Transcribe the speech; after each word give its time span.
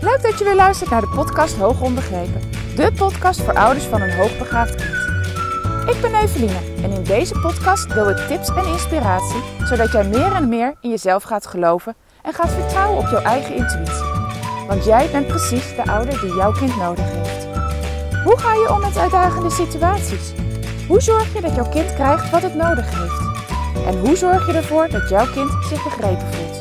Leuk 0.00 0.22
dat 0.22 0.38
je 0.38 0.44
weer 0.44 0.54
luistert 0.54 0.90
naar 0.90 1.00
de 1.00 1.12
podcast 1.14 1.56
Hoog 1.56 1.80
Onbegrepen. 1.80 2.40
De 2.76 2.92
podcast 2.96 3.40
voor 3.40 3.54
ouders 3.54 3.84
van 3.84 4.00
een 4.00 4.16
hoogbegaafd 4.16 4.74
kind. 4.74 4.94
Ik 5.96 6.00
ben 6.00 6.14
Eveline 6.14 6.58
en 6.82 6.90
in 6.90 7.02
deze 7.02 7.38
podcast 7.38 7.94
deel 7.94 8.10
ik 8.10 8.16
tips 8.16 8.48
en 8.48 8.66
inspiratie... 8.66 9.40
zodat 9.64 9.92
jij 9.92 10.04
meer 10.04 10.32
en 10.32 10.48
meer 10.48 10.74
in 10.80 10.90
jezelf 10.90 11.22
gaat 11.22 11.46
geloven 11.46 11.94
en 12.22 12.32
gaat 12.32 12.50
vertrouwen 12.50 12.98
op 12.98 13.08
jouw 13.10 13.22
eigen 13.22 13.54
intuïtie. 13.54 14.04
Want 14.66 14.84
jij 14.84 15.10
bent 15.10 15.26
precies 15.26 15.76
de 15.76 15.84
ouder 15.84 16.20
die 16.20 16.34
jouw 16.34 16.52
kind 16.52 16.76
nodig 16.76 17.04
heeft. 17.04 17.46
Hoe 18.24 18.38
ga 18.38 18.52
je 18.52 18.72
om 18.72 18.80
met 18.80 18.98
uitdagende 18.98 19.50
situaties? 19.50 20.32
Hoe 20.88 21.00
zorg 21.00 21.34
je 21.34 21.40
dat 21.40 21.54
jouw 21.54 21.68
kind 21.68 21.94
krijgt 21.94 22.30
wat 22.30 22.42
het 22.42 22.54
nodig 22.54 22.90
heeft? 22.90 23.28
En 23.86 23.98
hoe 23.98 24.16
zorg 24.16 24.46
je 24.46 24.52
ervoor 24.52 24.88
dat 24.88 25.08
jouw 25.08 25.26
kind 25.32 25.50
zich 25.68 25.84
begrepen 25.84 26.26
voelt? 26.32 26.60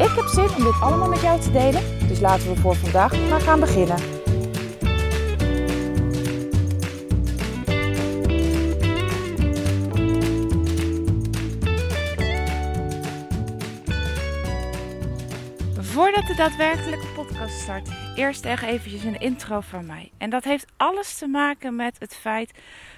Ik 0.00 0.14
heb 0.16 0.26
zin 0.26 0.48
om 0.56 0.64
dit 0.64 0.80
allemaal 0.80 1.08
met 1.08 1.20
jou 1.20 1.40
te 1.40 1.50
delen, 1.50 1.97
dus 2.18 2.26
laten 2.26 2.54
we 2.54 2.60
voor 2.60 2.76
vandaag 2.76 3.28
maar 3.28 3.40
gaan 3.40 3.60
beginnen. 3.60 3.98
Voordat 15.80 16.26
de 16.26 16.34
daadwerkelijke 16.36 17.06
podcast 17.14 17.60
start, 17.60 17.88
eerst 18.14 18.44
eventjes 18.44 19.04
een 19.04 19.20
intro 19.20 19.60
van 19.60 19.86
mij. 19.86 20.10
En 20.16 20.30
dat 20.30 20.44
heeft 20.44 20.66
alles 20.76 21.18
te 21.18 21.26
maken 21.26 21.76
met 21.76 21.96
het 21.98 22.16
feit 22.16 22.52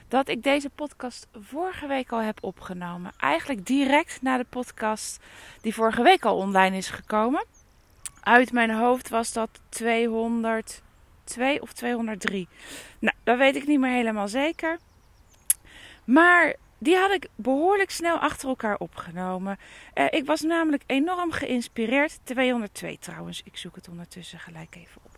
dat 0.09 0.29
ik 0.29 0.43
deze 0.43 0.71
podcast 0.71 1.27
vorige 1.41 1.87
week 1.87 2.13
al 2.13 2.21
heb 2.21 2.39
opgenomen. 2.41 3.13
Eigenlijk 3.19 3.67
direct 3.67 4.23
na 4.23 4.37
de 4.37 4.47
podcast 4.49 5.21
die 5.61 5.75
vorige 5.75 6.03
week 6.03 6.25
al 6.25 6.37
online 6.37 6.77
is 6.77 6.91
gekomen. 6.91 7.45
Uit 8.21 8.53
mijn 8.53 8.71
hoofd 8.71 9.09
was 9.09 9.33
dat 9.33 9.49
202 9.69 11.61
of 11.61 11.73
203. 11.73 12.49
Nou, 12.99 13.17
dat 13.25 13.39
weet 13.39 13.57
ik 13.57 13.67
niet 13.67 13.81
meer 13.81 13.93
helemaal 13.93 14.29
zeker. 14.29 14.79
Maar 16.05 16.55
die 16.79 16.97
had 16.97 17.11
ik 17.11 17.29
behoorlijk 17.35 17.91
snel 17.91 18.19
achter 18.19 18.49
elkaar 18.49 18.77
opgenomen. 18.79 19.59
Uh, 19.95 20.05
ik 20.11 20.27
was 20.27 20.41
namelijk 20.41 20.83
enorm 20.87 21.33
geïnspireerd. 21.33 22.19
202 22.23 22.99
trouwens. 22.99 23.43
Ik 23.45 23.57
zoek 23.57 23.75
het 23.75 23.89
ondertussen 23.89 24.39
gelijk 24.39 24.75
even 24.77 25.01
op. 25.05 25.11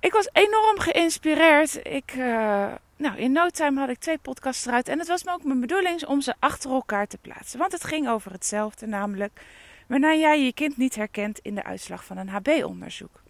Ik 0.00 0.12
was 0.12 0.28
enorm 0.32 0.78
geïnspireerd. 0.78 1.86
Ik, 1.86 2.14
uh, 2.14 2.72
nou, 2.96 3.16
in 3.16 3.32
no 3.32 3.48
time 3.48 3.80
had 3.80 3.88
ik 3.88 3.98
twee 3.98 4.18
podcasts 4.18 4.66
eruit. 4.66 4.88
En 4.88 4.98
het 4.98 5.08
was 5.08 5.24
me 5.24 5.32
ook 5.32 5.44
mijn 5.44 5.60
bedoeling 5.60 6.06
om 6.06 6.20
ze 6.20 6.34
achter 6.38 6.70
elkaar 6.70 7.06
te 7.06 7.18
plaatsen. 7.18 7.58
Want 7.58 7.72
het 7.72 7.84
ging 7.84 8.08
over 8.08 8.32
hetzelfde, 8.32 8.86
namelijk 8.86 9.40
wanneer 9.88 10.18
jij 10.18 10.44
je 10.44 10.52
kind 10.52 10.76
niet 10.76 10.94
herkent 10.94 11.38
in 11.38 11.54
de 11.54 11.64
uitslag 11.64 12.04
van 12.04 12.16
een 12.16 12.28
HB-onderzoek. 12.28 13.22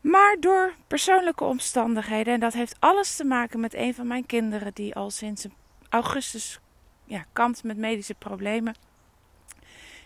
Maar 0.00 0.36
door 0.40 0.74
persoonlijke 0.86 1.44
omstandigheden, 1.44 2.34
en 2.34 2.40
dat 2.40 2.52
heeft 2.52 2.76
alles 2.78 3.16
te 3.16 3.24
maken 3.24 3.60
met 3.60 3.74
een 3.74 3.94
van 3.94 4.06
mijn 4.06 4.26
kinderen 4.26 4.74
die 4.74 4.94
al 4.94 5.10
sinds 5.10 5.46
augustus 5.88 6.60
ja, 7.04 7.24
kampt 7.32 7.64
met 7.64 7.76
medische 7.76 8.14
problemen, 8.14 8.74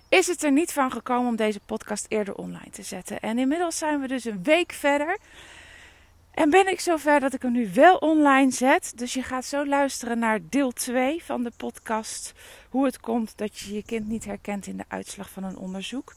is 0.08 0.26
het 0.26 0.42
er 0.42 0.52
niet 0.52 0.72
van 0.72 0.90
gekomen 0.90 1.28
om 1.28 1.36
deze 1.36 1.60
podcast 1.60 2.06
eerder 2.08 2.34
online 2.34 2.70
te 2.70 2.82
zetten. 2.82 3.20
En 3.20 3.38
inmiddels 3.38 3.78
zijn 3.78 4.00
we 4.00 4.08
dus 4.08 4.24
een 4.24 4.42
week 4.42 4.72
verder. 4.72 5.18
En 6.38 6.50
ben 6.50 6.68
ik 6.68 6.80
zover 6.80 7.20
dat 7.20 7.34
ik 7.34 7.42
hem 7.42 7.52
nu 7.52 7.70
wel 7.74 7.96
online 7.96 8.50
zet. 8.50 8.92
Dus 8.96 9.14
je 9.14 9.22
gaat 9.22 9.44
zo 9.44 9.66
luisteren 9.66 10.18
naar 10.18 10.40
deel 10.48 10.72
2 10.72 11.24
van 11.24 11.42
de 11.42 11.52
podcast. 11.56 12.32
Hoe 12.68 12.84
het 12.84 13.00
komt 13.00 13.32
dat 13.36 13.58
je 13.58 13.74
je 13.74 13.82
kind 13.82 14.08
niet 14.08 14.24
herkent 14.24 14.66
in 14.66 14.76
de 14.76 14.84
uitslag 14.88 15.30
van 15.30 15.44
een 15.44 15.56
onderzoek. 15.56 16.14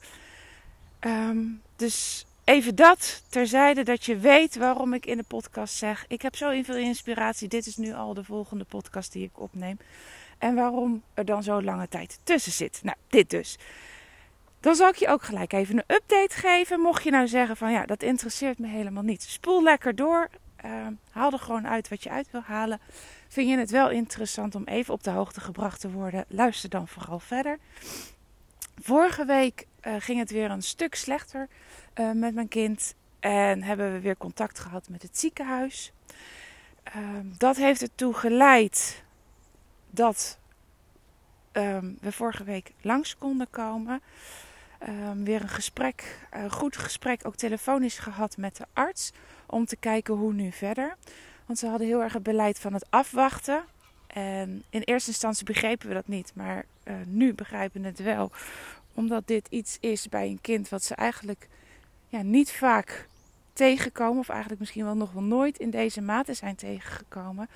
Um, 1.00 1.62
dus 1.76 2.26
even 2.44 2.76
dat 2.76 3.24
terzijde 3.30 3.84
dat 3.84 4.06
je 4.06 4.18
weet 4.18 4.56
waarom 4.56 4.94
ik 4.94 5.06
in 5.06 5.18
de 5.18 5.24
podcast 5.28 5.76
zeg. 5.76 6.06
Ik 6.08 6.22
heb 6.22 6.36
zo 6.36 6.64
veel 6.64 6.76
inspiratie. 6.76 7.48
Dit 7.48 7.66
is 7.66 7.78
nu 7.78 7.94
al 7.94 8.14
de 8.14 8.24
volgende 8.24 8.64
podcast 8.64 9.12
die 9.12 9.24
ik 9.24 9.40
opneem. 9.40 9.80
En 10.38 10.56
waarom 10.56 11.04
er 11.14 11.26
dan 11.26 11.44
zo 11.44 11.62
lange 11.62 11.88
tijd 11.88 12.20
tussen 12.24 12.52
zit. 12.52 12.80
Nou, 12.84 12.98
dit 13.10 13.30
dus. 13.30 13.58
Dan 14.62 14.76
zal 14.76 14.90
ik 14.90 14.96
je 14.96 15.08
ook 15.08 15.24
gelijk 15.24 15.54
even 15.54 15.78
een 15.78 15.96
update 15.96 16.36
geven. 16.36 16.80
Mocht 16.80 17.04
je 17.04 17.12
nou 17.12 17.28
zeggen 17.28 17.58
van 17.58 17.72
ja, 17.72 17.86
dat 17.86 18.04
interesseert 18.04 18.60
me 18.60 18.68
helemaal 18.68 19.04
niet. 19.04 19.24
Spoel 19.24 19.64
lekker 19.64 19.96
door. 19.96 20.30
Uh, 20.66 20.88
haal 21.12 21.32
er 21.32 21.40
gewoon 21.40 21.68
uit 21.68 21.90
wat 21.90 22.04
je 22.04 22.10
uit 22.10 22.32
wil 22.32 22.42
halen. 22.42 22.80
Vind 23.28 23.50
je 23.50 23.58
het 23.58 23.72
wel 23.72 23.90
interessant 23.90 24.56
om 24.56 24.64
even 24.64 24.94
op 24.94 25.04
de 25.04 25.10
hoogte 25.10 25.42
gebracht 25.42 25.80
te 25.80 25.92
worden? 25.92 26.26
Luister 26.28 26.70
dan 26.70 26.88
vooral 26.88 27.20
verder. 27.20 27.58
Vorige 28.82 29.26
week 29.26 29.68
uh, 29.88 29.96
ging 30.00 30.20
het 30.20 30.32
weer 30.32 30.52
een 30.52 30.64
stuk 30.64 30.96
slechter 30.96 31.48
uh, 31.96 32.12
met 32.12 32.34
mijn 32.34 32.48
kind. 32.48 32.96
En 33.20 33.64
hebben 33.64 33.94
we 33.94 34.00
weer 34.00 34.18
contact 34.18 34.60
gehad 34.60 34.90
met 34.90 35.02
het 35.02 35.20
ziekenhuis. 35.20 35.92
Ehm, 36.84 37.26
dat 37.38 37.56
heeft 37.56 37.82
ertoe 37.82 38.14
geleid 38.14 39.04
dat 39.90 40.40
um, 41.52 41.98
we 42.02 42.12
vorige 42.12 42.44
week 42.44 42.72
langs 42.82 43.18
konden 43.18 43.48
komen. 43.50 44.02
Um, 44.90 45.24
weer 45.24 45.42
een 45.42 45.50
gesprek, 45.50 46.18
een 46.30 46.52
goed 46.52 46.78
gesprek, 46.78 47.22
ook 47.24 47.36
telefonisch 47.36 48.00
gehad 48.00 48.38
met 48.38 48.56
de 48.58 48.66
arts. 48.74 49.12
Om 49.46 49.66
te 49.66 49.76
kijken 49.76 50.14
hoe 50.14 50.34
nu 50.34 50.52
verder. 50.52 50.96
Want 51.46 51.60
ze 51.60 51.68
hadden 51.68 51.88
heel 51.88 52.02
erg 52.04 52.14
het 52.14 52.24
beleid 52.24 52.60
van 52.60 52.74
het 52.74 52.86
afwachten. 52.90 53.64
En 54.08 54.64
in 54.70 54.82
eerste 54.82 55.10
instantie 55.10 55.46
begrepen 55.46 55.88
we 55.88 55.94
dat 55.94 56.08
niet. 56.08 56.32
Maar 56.36 56.66
uh, 56.84 56.94
nu 57.08 57.34
begrijpen 57.34 57.82
we 57.82 57.88
het 57.88 58.00
wel. 58.00 58.32
Omdat 58.94 59.28
dit 59.28 59.48
iets 59.50 59.78
is 59.80 60.10
bij 60.10 60.28
een 60.28 60.42
kind 60.42 60.70
wat 60.70 60.84
ze 60.84 60.96
eigenlijk 60.96 61.48
ja, 62.08 62.22
niet 62.22 62.52
vaak 62.52 63.08
tegenkomen. 63.54 64.20
Of 64.20 64.30
eigenlijk 64.30 64.60
misschien 64.60 64.86
wel 64.86 64.96
nog 64.96 65.12
wel 65.12 65.24
nooit 65.24 65.58
in 65.58 65.70
deze 65.70 66.02
mate 66.02 66.34
zijn 66.34 66.56
tegengekomen. 66.56 67.50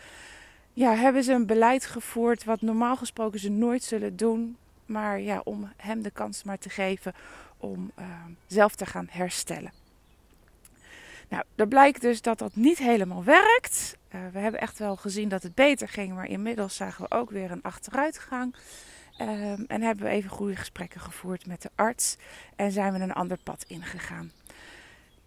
Ja, 0.73 0.93
hebben 0.93 1.23
ze 1.23 1.33
een 1.33 1.45
beleid 1.45 1.85
gevoerd 1.85 2.43
wat 2.43 2.61
normaal 2.61 2.95
gesproken 2.95 3.39
ze 3.39 3.49
nooit 3.49 3.83
zullen 3.83 4.15
doen. 4.15 4.57
Maar 4.85 5.19
ja, 5.19 5.41
om 5.43 5.71
hem 5.77 6.01
de 6.01 6.11
kans 6.11 6.43
maar 6.43 6.57
te 6.57 6.69
geven 6.69 7.13
om 7.57 7.91
uh, 7.99 8.05
zelf 8.47 8.75
te 8.75 8.85
gaan 8.85 9.07
herstellen. 9.11 9.71
Nou, 11.29 11.43
er 11.55 11.67
blijkt 11.67 12.01
dus 12.01 12.21
dat 12.21 12.37
dat 12.37 12.55
niet 12.55 12.77
helemaal 12.77 13.23
werkt. 13.23 13.97
Uh, 14.15 14.21
we 14.31 14.39
hebben 14.39 14.61
echt 14.61 14.79
wel 14.79 14.95
gezien 14.95 15.29
dat 15.29 15.43
het 15.43 15.55
beter 15.55 15.87
ging, 15.87 16.13
maar 16.13 16.27
inmiddels 16.27 16.75
zagen 16.75 17.03
we 17.03 17.15
ook 17.15 17.29
weer 17.29 17.51
een 17.51 17.61
achteruitgang. 17.61 18.55
Uh, 19.21 19.71
en 19.71 19.81
hebben 19.81 20.05
we 20.05 20.11
even 20.11 20.29
goede 20.29 20.55
gesprekken 20.55 21.01
gevoerd 21.01 21.45
met 21.45 21.61
de 21.61 21.69
arts 21.75 22.17
en 22.55 22.71
zijn 22.71 22.93
we 22.93 22.99
een 22.99 23.13
ander 23.13 23.37
pad 23.43 23.65
ingegaan. 23.67 24.31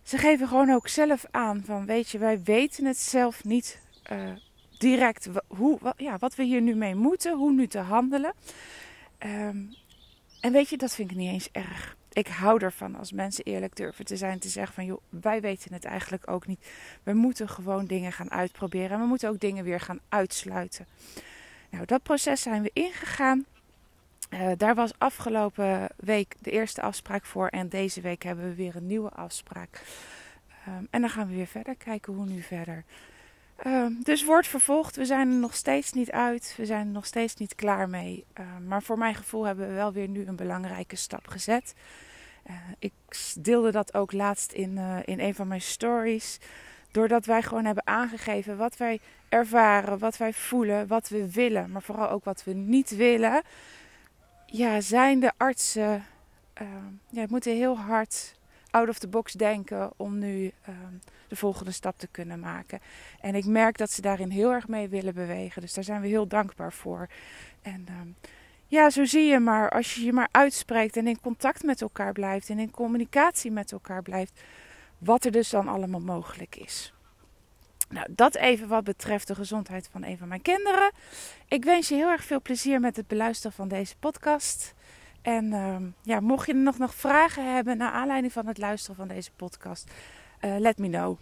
Ze 0.03 0.19
geven 0.19 0.49
gewoon 0.49 0.71
ook 0.71 0.89
zelf 0.89 1.25
aan 1.31 1.63
van, 1.65 1.87
weet 1.87 2.11
je, 2.11 2.19
wij 2.19 2.43
weten 2.43 2.85
het 2.85 2.97
zelf 2.97 3.45
niet 3.45 3.81
uh, 4.13 4.19
direct 4.79 5.29
hoe, 5.47 5.79
ja, 5.97 6.19
wat 6.19 6.35
we 6.35 6.43
hier 6.43 6.61
nu 6.61 6.75
mee 6.75 6.95
moeten, 6.95 7.37
hoe 7.37 7.53
nu 7.53 7.67
te 7.67 7.79
handelen. 7.79 8.33
Um, 9.25 9.75
en 10.41 10.53
weet 10.53 10.69
je, 10.69 10.77
dat 10.77 10.95
vind 10.95 11.11
ik 11.11 11.17
niet 11.17 11.33
eens 11.33 11.49
erg. 11.53 11.97
Ik 12.13 12.27
hou 12.27 12.63
ervan 12.63 12.97
als 12.97 13.13
mensen 13.13 13.45
eerlijk 13.45 13.77
durven 13.77 14.05
te 14.05 14.17
zijn. 14.17 14.39
Te 14.39 14.49
zeggen 14.49 14.75
van, 14.75 14.85
joh, 14.85 15.01
wij 15.09 15.41
weten 15.41 15.73
het 15.73 15.85
eigenlijk 15.85 16.31
ook 16.31 16.47
niet. 16.47 16.67
We 17.03 17.13
moeten 17.13 17.49
gewoon 17.49 17.87
dingen 17.87 18.13
gaan 18.13 18.31
uitproberen. 18.31 18.91
En 18.91 19.01
we 19.01 19.07
moeten 19.07 19.29
ook 19.29 19.41
dingen 19.41 19.65
weer 19.65 19.81
gaan 19.81 20.01
uitsluiten. 20.09 20.87
Nou, 21.71 21.85
dat 21.85 22.03
proces 22.03 22.43
zijn 22.43 22.63
we 22.63 22.71
ingegaan. 22.73 23.45
Uh, 24.31 24.51
daar 24.57 24.75
was 24.75 24.93
afgelopen 24.99 25.89
week 25.97 26.35
de 26.39 26.51
eerste 26.51 26.83
afspraak 26.83 27.25
voor. 27.25 27.49
En 27.49 27.69
deze 27.69 28.01
week 28.01 28.23
hebben 28.23 28.49
we 28.49 28.55
weer 28.55 28.77
een 28.77 28.87
nieuwe 28.87 29.11
afspraak. 29.11 29.83
Um, 30.69 30.89
en 30.91 31.01
dan 31.01 31.11
gaan 31.11 31.29
we 31.29 31.35
weer 31.35 31.47
verder 31.47 31.77
kijken 31.77 32.13
hoe 32.13 32.27
nu 32.27 32.43
verder. 32.43 32.85
Uh, 33.67 33.87
dus 34.03 34.25
wordt 34.25 34.47
vervolgd. 34.47 34.97
We 34.97 35.05
zijn 35.05 35.29
er 35.29 35.39
nog 35.39 35.55
steeds 35.55 35.93
niet 35.93 36.11
uit. 36.11 36.55
We 36.57 36.67
zijn 36.67 36.87
er 36.87 36.93
nog 36.93 37.07
steeds 37.07 37.35
niet 37.35 37.55
klaar 37.55 37.89
mee. 37.89 38.25
Uh, 38.41 38.47
maar 38.67 38.83
voor 38.83 38.99
mijn 38.99 39.15
gevoel 39.15 39.45
hebben 39.45 39.69
we 39.69 39.75
wel 39.75 39.93
weer 39.93 40.09
nu 40.09 40.27
een 40.27 40.37
belangrijke 40.37 40.97
stap 40.97 41.29
gezet. 41.29 41.75
Uh, 42.51 42.55
ik 42.79 42.93
deelde 43.41 43.71
dat 43.71 43.95
ook 43.95 44.13
laatst 44.13 44.53
in, 44.53 44.79
eh, 44.79 44.97
in 45.05 45.21
een 45.21 45.35
van 45.35 45.49
mijn 45.49 45.61
stories. 45.61 46.39
Doordat 46.91 47.27
wij 47.27 47.43
gewoon 47.43 47.65
hebben 47.65 47.87
aangegeven 47.87 48.57
wat 48.57 48.77
wij 48.77 49.01
ervaren, 49.29 49.99
wat 49.99 50.17
wij 50.17 50.33
voelen, 50.33 50.87
wat 50.87 51.09
we 51.09 51.33
willen. 51.33 51.71
Maar 51.71 51.83
vooral 51.83 52.11
ook 52.11 52.25
wat 52.25 52.45
we 52.45 52.53
niet 52.53 52.97
willen. 52.97 53.43
Ja, 54.47 54.81
zijn 54.81 55.21
de 55.21 55.33
artsen. 55.37 56.05
ja, 57.11 57.25
moeten 57.29 57.57
heel 57.57 57.79
hard 57.79 58.35
out 58.71 58.89
of 58.89 58.99
the 58.99 59.09
box 59.09 59.33
denken 59.33 59.91
om 59.97 60.19
nu 60.19 60.53
de 61.29 61.37
volgende 61.37 61.71
stap 61.71 61.99
te 61.99 62.09
kunnen 62.11 62.41
maken. 62.41 62.81
En 63.21 63.35
ik 63.35 63.45
merk 63.45 63.79
dat 63.79 63.91
ze 63.91 64.01
daarin 64.01 64.31
heel 64.31 64.53
erg 64.53 64.69
mee 64.69 64.89
willen 64.89 65.15
bewegen. 65.15 65.63
Dus 65.63 65.75
daar 65.75 65.85
zijn 65.85 66.01
we 66.01 66.07
heel 66.07 66.27
dankbaar 66.27 66.73
voor. 66.73 67.09
En 67.63 67.87
um, 68.01 68.17
ja, 68.67 68.91
zo 68.91 69.05
zie 69.05 69.25
je 69.25 69.39
maar, 69.39 69.71
als 69.71 69.95
je 69.95 70.05
je 70.05 70.13
maar 70.13 70.29
uitspreekt 70.31 70.97
en 70.97 71.07
in 71.07 71.21
contact 71.21 71.63
met 71.63 71.81
elkaar 71.81 72.13
blijft 72.13 72.51
en 72.51 72.59
in 72.59 72.71
communicatie 72.71 73.51
met 73.51 73.73
elkaar 73.73 74.03
blijft, 74.03 74.41
wat 74.99 75.25
er 75.25 75.31
dus 75.33 75.51
dan 75.51 75.69
allemaal 75.69 76.01
mogelijk 76.01 76.57
is. 76.57 76.93
Nou, 77.89 78.07
dat 78.11 78.35
even 78.35 78.69
wat 78.69 78.85
betreft 78.85 79.27
de 79.27 79.35
gezondheid 79.35 79.89
van 79.93 80.05
een 80.05 80.19
van 80.19 80.29
mijn 80.29 80.43
kinderen. 80.43 80.93
Ik 81.49 81.65
wens 81.65 81.89
je 81.89 81.95
heel 81.95 82.09
erg 82.09 82.25
veel 82.25 82.41
plezier 82.41 82.81
met 82.81 82.97
het 82.97 83.07
beluisteren 83.07 83.53
van 83.53 83.69
deze 83.69 83.97
podcast. 83.97 84.75
En 85.23 85.53
ehm, 85.53 85.83
ja, 86.03 86.21
mocht 86.21 86.47
je 86.47 86.55
nog, 86.55 86.79
nog 86.79 86.95
vragen 86.95 87.55
hebben 87.55 87.77
naar 87.77 87.93
aanleiding 87.93 88.33
van 88.33 88.47
het 88.47 88.59
luisteren 88.59 88.97
van 88.97 89.09
deze 89.09 89.31
podcast, 89.37 89.91
uh, 90.45 90.59
let 90.59 90.79
me 90.79 90.89
know. 90.89 91.19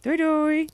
Doei 0.00 0.16
doei! 0.16 0.66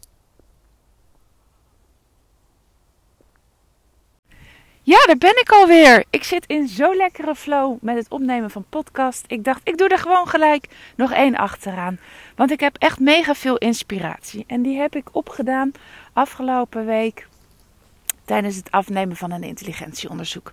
Ja, 4.83 5.07
daar 5.07 5.17
ben 5.19 5.41
ik 5.41 5.51
alweer. 5.51 6.05
Ik 6.11 6.25
zit 6.25 6.47
in 6.47 6.69
zo'n 6.69 6.97
lekkere 6.97 7.35
flow 7.35 7.77
met 7.81 7.97
het 7.97 8.09
opnemen 8.09 8.51
van 8.51 8.65
podcast. 8.69 9.25
Ik 9.27 9.45
dacht, 9.45 9.61
ik 9.65 9.79
doe 9.79 9.89
er 9.89 9.99
gewoon 9.99 10.29
gelijk 10.29 10.67
nog 10.97 11.13
één 11.13 11.37
achteraan. 11.37 11.99
Want 12.37 12.51
ik 12.51 12.61
heb 12.61 12.77
echt 12.79 13.01
mega 13.01 13.35
veel 13.35 13.57
inspiratie. 13.57 14.45
En 14.47 14.63
die 14.63 14.79
heb 14.79 14.97
ik 14.97 15.09
opgedaan 15.13 15.73
afgelopen 16.13 16.87
week 16.87 17.29
tijdens 18.25 18.57
het 18.57 18.71
afnemen 18.71 19.17
van 19.17 19.31
een 19.31 19.43
intelligentieonderzoek. 19.43 20.53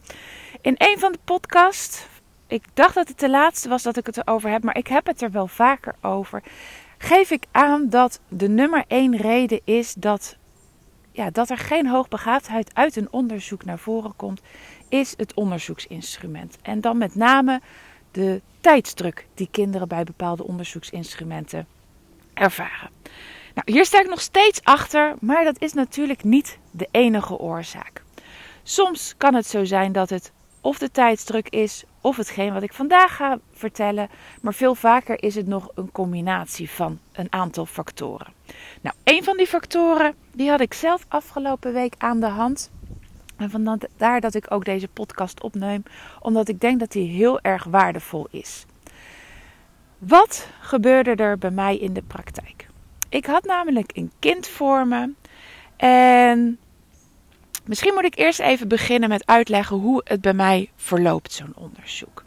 In 0.61 0.75
een 0.77 0.99
van 0.99 1.11
de 1.11 1.19
podcasts, 1.23 2.05
ik 2.47 2.63
dacht 2.73 2.95
dat 2.95 3.07
het 3.07 3.19
de 3.19 3.29
laatste 3.29 3.69
was 3.69 3.83
dat 3.83 3.97
ik 3.97 4.05
het 4.05 4.17
erover 4.17 4.49
heb, 4.49 4.63
maar 4.63 4.77
ik 4.77 4.87
heb 4.87 5.05
het 5.05 5.21
er 5.21 5.31
wel 5.31 5.47
vaker 5.47 5.95
over. 6.01 6.43
Geef 7.03 7.31
ik 7.31 7.45
aan 7.51 7.89
dat 7.89 8.19
de 8.27 8.49
nummer 8.49 8.83
één 8.87 9.17
reden 9.17 9.61
is 9.63 9.93
dat 9.93 10.37
ja, 11.11 11.29
dat 11.29 11.49
er 11.49 11.57
geen 11.57 11.87
hoogbegaafdheid 11.87 12.75
uit 12.75 12.95
een 12.95 13.11
onderzoek 13.11 13.65
naar 13.65 13.79
voren 13.79 14.15
komt, 14.15 14.41
is 14.89 15.13
het 15.17 15.33
onderzoeksinstrument. 15.33 16.57
En 16.61 16.81
dan 16.81 16.97
met 16.97 17.15
name 17.15 17.61
de 18.11 18.41
tijdsdruk 18.61 19.27
die 19.33 19.47
kinderen 19.51 19.87
bij 19.87 20.03
bepaalde 20.03 20.43
onderzoeksinstrumenten 20.43 21.67
ervaren. 22.33 22.89
Nou, 23.53 23.71
hier 23.71 23.85
sta 23.85 23.99
ik 23.99 24.09
nog 24.09 24.21
steeds 24.21 24.63
achter, 24.63 25.15
maar 25.19 25.43
dat 25.43 25.61
is 25.61 25.73
natuurlijk 25.73 26.23
niet 26.23 26.57
de 26.71 26.87
enige 26.91 27.37
oorzaak. 27.37 28.03
Soms 28.63 29.13
kan 29.17 29.33
het 29.33 29.47
zo 29.47 29.63
zijn 29.63 29.91
dat 29.91 30.09
het 30.09 30.31
of 30.61 30.77
de 30.77 30.91
tijdsdruk 30.91 31.49
is 31.49 31.83
of 32.03 32.17
hetgeen 32.17 32.53
wat 32.53 32.63
ik 32.63 32.73
vandaag 32.73 33.15
ga 33.15 33.39
vertellen. 33.53 34.09
Maar 34.41 34.53
veel 34.53 34.75
vaker 34.75 35.23
is 35.23 35.35
het 35.35 35.47
nog 35.47 35.71
een 35.75 35.91
combinatie 35.91 36.69
van 36.69 36.99
een 37.11 37.27
aantal 37.29 37.65
factoren. 37.65 38.33
Nou, 38.81 38.95
een 39.03 39.23
van 39.23 39.37
die 39.37 39.47
factoren 39.47 40.15
die 40.31 40.49
had 40.49 40.61
ik 40.61 40.73
zelf 40.73 41.05
afgelopen 41.07 41.73
week 41.73 41.95
aan 41.97 42.19
de 42.19 42.27
hand. 42.27 42.71
En 43.37 43.49
vandaar 43.49 44.21
dat 44.21 44.33
ik 44.33 44.51
ook 44.51 44.65
deze 44.65 44.87
podcast 44.87 45.41
opneem, 45.41 45.83
omdat 46.19 46.47
ik 46.47 46.59
denk 46.59 46.79
dat 46.79 46.91
die 46.91 47.09
heel 47.09 47.41
erg 47.41 47.63
waardevol 47.63 48.27
is. 48.31 48.65
Wat 49.97 50.47
gebeurde 50.59 51.15
er 51.15 51.37
bij 51.37 51.51
mij 51.51 51.77
in 51.77 51.93
de 51.93 52.01
praktijk? 52.01 52.67
Ik 53.09 53.25
had 53.25 53.43
namelijk 53.43 53.91
een 53.93 54.11
kind 54.19 54.47
voor 54.47 54.87
me 54.87 55.13
en 55.77 56.59
Misschien 57.65 57.93
moet 57.93 58.03
ik 58.03 58.17
eerst 58.17 58.39
even 58.39 58.67
beginnen 58.67 59.09
met 59.09 59.25
uitleggen 59.25 59.77
hoe 59.77 60.01
het 60.03 60.21
bij 60.21 60.33
mij 60.33 60.71
verloopt, 60.75 61.31
zo'n 61.31 61.53
onderzoek. 61.55 62.23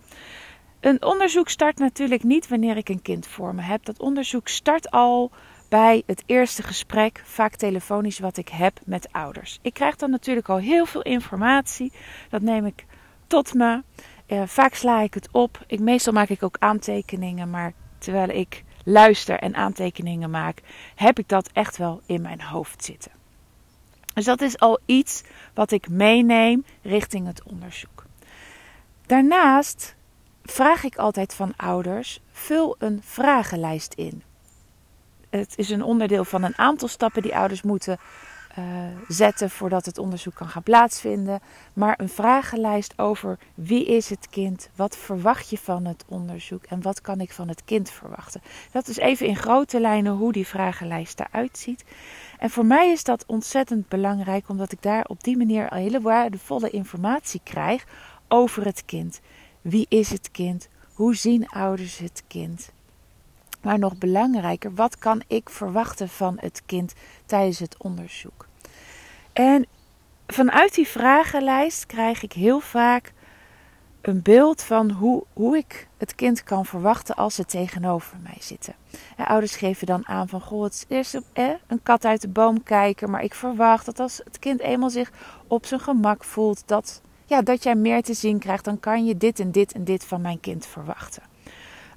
Een 0.81 1.03
onderzoek 1.03 1.49
start 1.49 1.79
natuurlijk 1.79 2.23
niet 2.23 2.49
wanneer 2.49 2.77
ik 2.77 2.89
een 2.89 3.03
kind 3.03 3.27
voor 3.27 3.55
me 3.55 3.63
heb. 3.63 3.85
Dat 3.85 4.01
onderzoek 4.01 4.49
start 4.49 4.91
al 4.91 5.31
bij 5.69 6.03
het 6.07 6.23
eerste 6.27 6.63
gesprek, 6.63 7.23
vaak 7.25 7.55
telefonisch, 7.55 8.19
wat 8.19 8.37
ik 8.37 8.49
heb 8.49 8.81
met 8.85 9.09
ouders. 9.13 9.59
Ik 9.63 9.75
krijg 9.75 9.97
dan 9.97 10.11
natuurlijk 10.11 10.49
al 10.49 10.59
heel 10.59 10.87
veel 10.87 11.03
informatie. 11.03 11.93
Dat 12.29 12.43
neem 12.43 12.67
ik 12.67 12.85
tot 13.27 13.55
me. 13.55 13.83
Uh, 14.29 14.43
vaak 14.47 14.75
sla 14.75 15.01
ik 15.01 15.15
het 15.15 15.29
op. 15.33 15.65
Ik, 15.67 15.81
meestal 15.81 16.13
maak 16.13 16.29
ik 16.29 16.43
ook 16.43 16.57
aantekeningen, 16.59 17.51
maar 17.51 17.73
terwijl 17.99 18.29
ik 18.29 18.65
luister 18.85 19.39
en 19.39 19.55
aantekeningen 19.55 20.31
maak, 20.31 20.61
heb 20.95 21.19
ik 21.19 21.29
dat 21.29 21.51
echt 21.53 21.77
wel 21.77 22.01
in 22.07 22.23
mijn 22.23 22.43
hoofd 22.43 22.85
zitten. 22.85 23.13
Dus 24.17 24.25
dat 24.25 24.41
is 24.41 24.59
al 24.59 24.79
iets 24.87 25.23
wat 25.55 25.71
ik 25.71 25.89
meeneem 25.89 26.65
richting 26.83 27.27
het 27.27 27.43
onderzoek. 27.43 28.05
Daarnaast 29.07 29.95
vraag 30.43 30.85
ik 30.85 30.97
altijd 30.97 31.35
van 31.35 31.53
ouders: 31.57 32.21
vul 32.33 32.77
een 32.79 33.01
vragenlijst 33.05 33.95
in. 33.95 34.23
Het 35.31 35.53
is 35.57 35.71
een 35.71 35.83
onderdeel 35.83 36.25
van 36.25 36.43
een 36.43 36.59
aantal 36.59 36.89
stappen 36.89 37.23
die 37.23 37.37
ouders 37.37 37.63
moeten 37.63 37.99
uh, 38.59 38.65
zetten 39.09 39.51
voordat 39.51 39.87
het 39.87 39.99
onderzoek 39.99 40.35
kan 40.35 40.49
gaan 40.49 40.63
plaatsvinden. 40.63 41.41
Maar 41.73 42.01
een 42.01 42.09
vragenlijst 42.09 42.99
over 42.99 43.39
wie 43.55 43.85
is 43.85 44.11
het 44.11 44.29
kind, 44.31 44.69
wat 44.75 44.97
verwacht 44.97 45.51
je 45.51 45.59
van 45.59 45.85
het 45.85 46.05
onderzoek 46.09 46.65
en 46.65 46.83
wat 46.83 47.01
kan 47.01 47.21
ik 47.21 47.33
van 47.33 47.49
het 47.49 47.65
kind 47.65 47.91
verwachten. 47.91 48.43
Dat 48.71 48.89
is 48.89 48.97
even 48.97 49.27
in 49.27 49.37
grote 49.37 49.81
lijnen 49.81 50.13
hoe 50.13 50.33
die 50.33 50.47
vragenlijst 50.47 51.21
eruit 51.21 51.59
ziet. 51.59 51.85
En 52.39 52.51
voor 52.51 52.67
mij 52.67 52.91
is 52.93 53.05
dat 53.05 53.25
ontzettend 53.27 53.89
belangrijk, 53.89 54.49
omdat 54.49 54.73
ik 54.73 54.83
daar 54.83 55.05
op 55.05 55.25
die 55.25 55.37
manier 55.37 55.69
al 55.69 55.79
hele 55.79 56.01
waardevolle 56.01 56.71
informatie 56.71 57.41
krijg 57.45 57.85
over 58.29 58.65
het 58.65 58.85
kind. 58.85 59.21
Wie 59.61 59.87
is 59.89 60.11
het 60.11 60.31
kind? 60.31 60.69
Hoe 60.93 61.15
zien 61.15 61.49
ouders 61.49 61.99
het 61.99 62.23
kind? 62.27 62.71
Maar 63.63 63.79
nog 63.79 63.99
belangrijker, 63.99 64.75
wat 64.75 64.99
kan 64.99 65.23
ik 65.27 65.51
verwachten 65.51 66.09
van 66.09 66.37
het 66.41 66.63
kind 66.67 66.95
tijdens 67.27 67.59
het 67.59 67.77
onderzoek? 67.79 68.46
En 69.37 69.67
vanuit 70.27 70.75
die 70.75 70.89
vragenlijst 70.89 71.87
krijg 71.87 72.23
ik 72.23 72.33
heel 72.33 72.61
vaak 72.61 73.13
een 74.01 74.23
beeld 74.23 74.63
van 74.63 74.91
hoe, 74.91 75.25
hoe 75.33 75.57
ik 75.57 75.89
het 75.97 76.15
kind 76.15 76.43
kan 76.43 76.67
verwachten 76.67 77.15
als 77.15 77.35
ze 77.35 77.45
tegenover 77.45 78.17
mij 78.23 78.37
zitten. 78.41 78.75
En 79.17 79.27
ouders 79.27 79.57
geven 79.57 79.87
dan 79.87 80.07
aan 80.07 80.29
van, 80.29 80.41
goh, 80.41 80.63
het 80.63 80.73
is 80.75 80.85
eerst 80.89 81.21
eh, 81.33 81.49
een 81.67 81.83
kat 81.83 82.05
uit 82.05 82.21
de 82.21 82.29
boom 82.29 82.63
kijken, 82.63 83.11
maar 83.11 83.23
ik 83.23 83.35
verwacht 83.35 83.87
dat 83.87 84.01
als 84.01 84.21
het 84.25 84.39
kind 84.39 84.61
eenmaal 84.61 84.91
zich 84.91 85.13
op 85.47 85.67
zijn 85.67 85.81
gemak 85.81 86.25
voelt, 86.25 86.63
dat, 86.67 87.03
ja, 87.27 87.43
dat 87.43 87.63
jij 87.63 87.75
meer 87.75 88.03
te 88.03 88.15
zien 88.15 88.39
krijgt, 88.39 88.65
dan 88.65 88.81
kan 88.81 89.05
je 89.05 89.17
dit 89.17 89.41
en 89.41 89.51
dit 89.51 89.73
en 89.73 89.85
dit 89.85 90.05
van 90.05 90.21
mijn 90.21 90.41
kind 90.41 90.67
verwachten. 90.67 91.23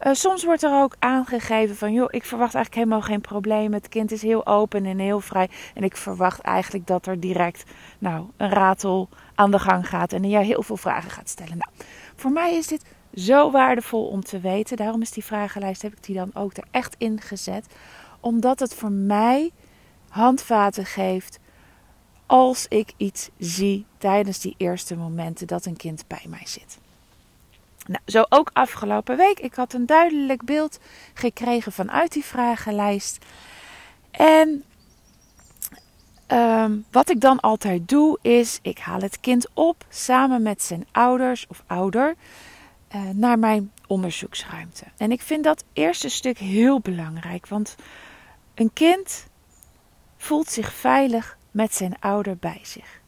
Uh, 0.04 0.14
soms 0.14 0.44
wordt 0.44 0.64
er 0.64 0.82
ook 0.82 0.96
aangegeven 1.00 1.76
van, 1.76 1.94
joh, 1.94 2.08
ik 2.10 2.26
verwacht 2.26 2.56
eigenlijk 2.56 2.86
helemaal 2.86 3.08
geen 3.08 3.22
probleem. 3.22 3.74
Het 3.74 3.90
kind 3.90 4.12
is 4.12 4.22
heel 4.22 4.48
open 4.48 4.86
en 4.86 5.00
heel 5.00 5.20
vrij. 5.20 5.50
En 5.74 5.84
ik 5.84 5.98
verwacht 5.98 6.40
eigenlijk 6.40 6.88
dat 6.88 7.06
er 7.06 7.20
direct, 7.20 7.64
nou, 8.00 8.26
een 8.38 8.50
ratel 8.50 9.10
aan 9.36 9.52
de 9.52 9.60
gang 9.60 9.90
gaat 9.90 10.14
en 10.14 10.30
jij 10.30 10.46
heel 10.46 10.64
veel 10.64 10.78
vragen 10.78 11.12
gaat 11.12 11.30
stellen. 11.30 11.58
Nou, 11.58 11.72
voor 12.16 12.32
mij 12.32 12.56
is 12.56 12.68
dit 12.68 12.86
zo 13.14 13.52
waardevol 13.52 14.08
om 14.08 14.24
te 14.24 14.40
weten. 14.40 14.78
Daarom 14.78 15.02
is 15.02 15.12
die 15.12 15.26
vragenlijst, 15.26 15.82
heb 15.82 15.92
ik 15.92 16.04
die 16.04 16.16
dan 16.16 16.32
ook 16.34 16.58
er 16.58 16.68
echt 16.72 16.96
in 16.98 17.22
gezet. 17.22 17.66
Omdat 18.20 18.60
het 18.60 18.76
voor 18.76 18.92
mij 18.92 19.52
handvaten 20.10 20.86
geeft 20.86 21.40
als 22.26 22.66
ik 22.68 22.94
iets 22.98 23.30
zie 23.38 23.86
tijdens 23.98 24.40
die 24.40 24.56
eerste 24.58 24.96
momenten 24.96 25.48
dat 25.48 25.66
een 25.66 25.78
kind 25.78 26.04
bij 26.08 26.26
mij 26.28 26.46
zit. 26.46 26.78
Nou, 27.90 28.02
zo 28.06 28.26
ook 28.30 28.50
afgelopen 28.54 29.18
week. 29.18 29.40
Ik 29.40 29.54
had 29.54 29.74
een 29.74 29.86
duidelijk 29.86 30.44
beeld 30.44 30.80
gekregen 31.14 31.72
vanuit 31.72 32.12
die 32.12 32.26
vragenlijst. 32.26 33.26
En 34.12 34.64
um, 36.28 36.86
wat 36.92 37.10
ik 37.10 37.22
dan 37.22 37.40
altijd 37.40 37.88
doe 37.88 38.20
is, 38.22 38.60
ik 38.62 38.80
haal 38.80 39.02
het 39.02 39.20
kind 39.20 39.48
op 39.54 39.86
samen 39.90 40.42
met 40.42 40.64
zijn 40.64 40.88
ouders 40.92 41.48
of 41.48 41.64
ouder 41.68 42.16
uh, 42.96 43.10
naar 43.10 43.40
mijn 43.40 43.72
onderzoeksruimte. 43.88 44.86
En 44.98 45.12
ik 45.12 45.22
vind 45.22 45.44
dat 45.44 45.64
eerste 45.74 46.10
stuk 46.10 46.38
heel 46.38 46.80
belangrijk, 46.80 47.48
want 47.48 47.76
een 48.56 48.74
kind 48.74 49.28
voelt 50.18 50.50
zich 50.50 50.74
veilig 50.74 51.38
met 51.52 51.74
zijn 51.74 52.00
ouder 52.00 52.38
bij 52.38 52.60
zich. 52.64 53.02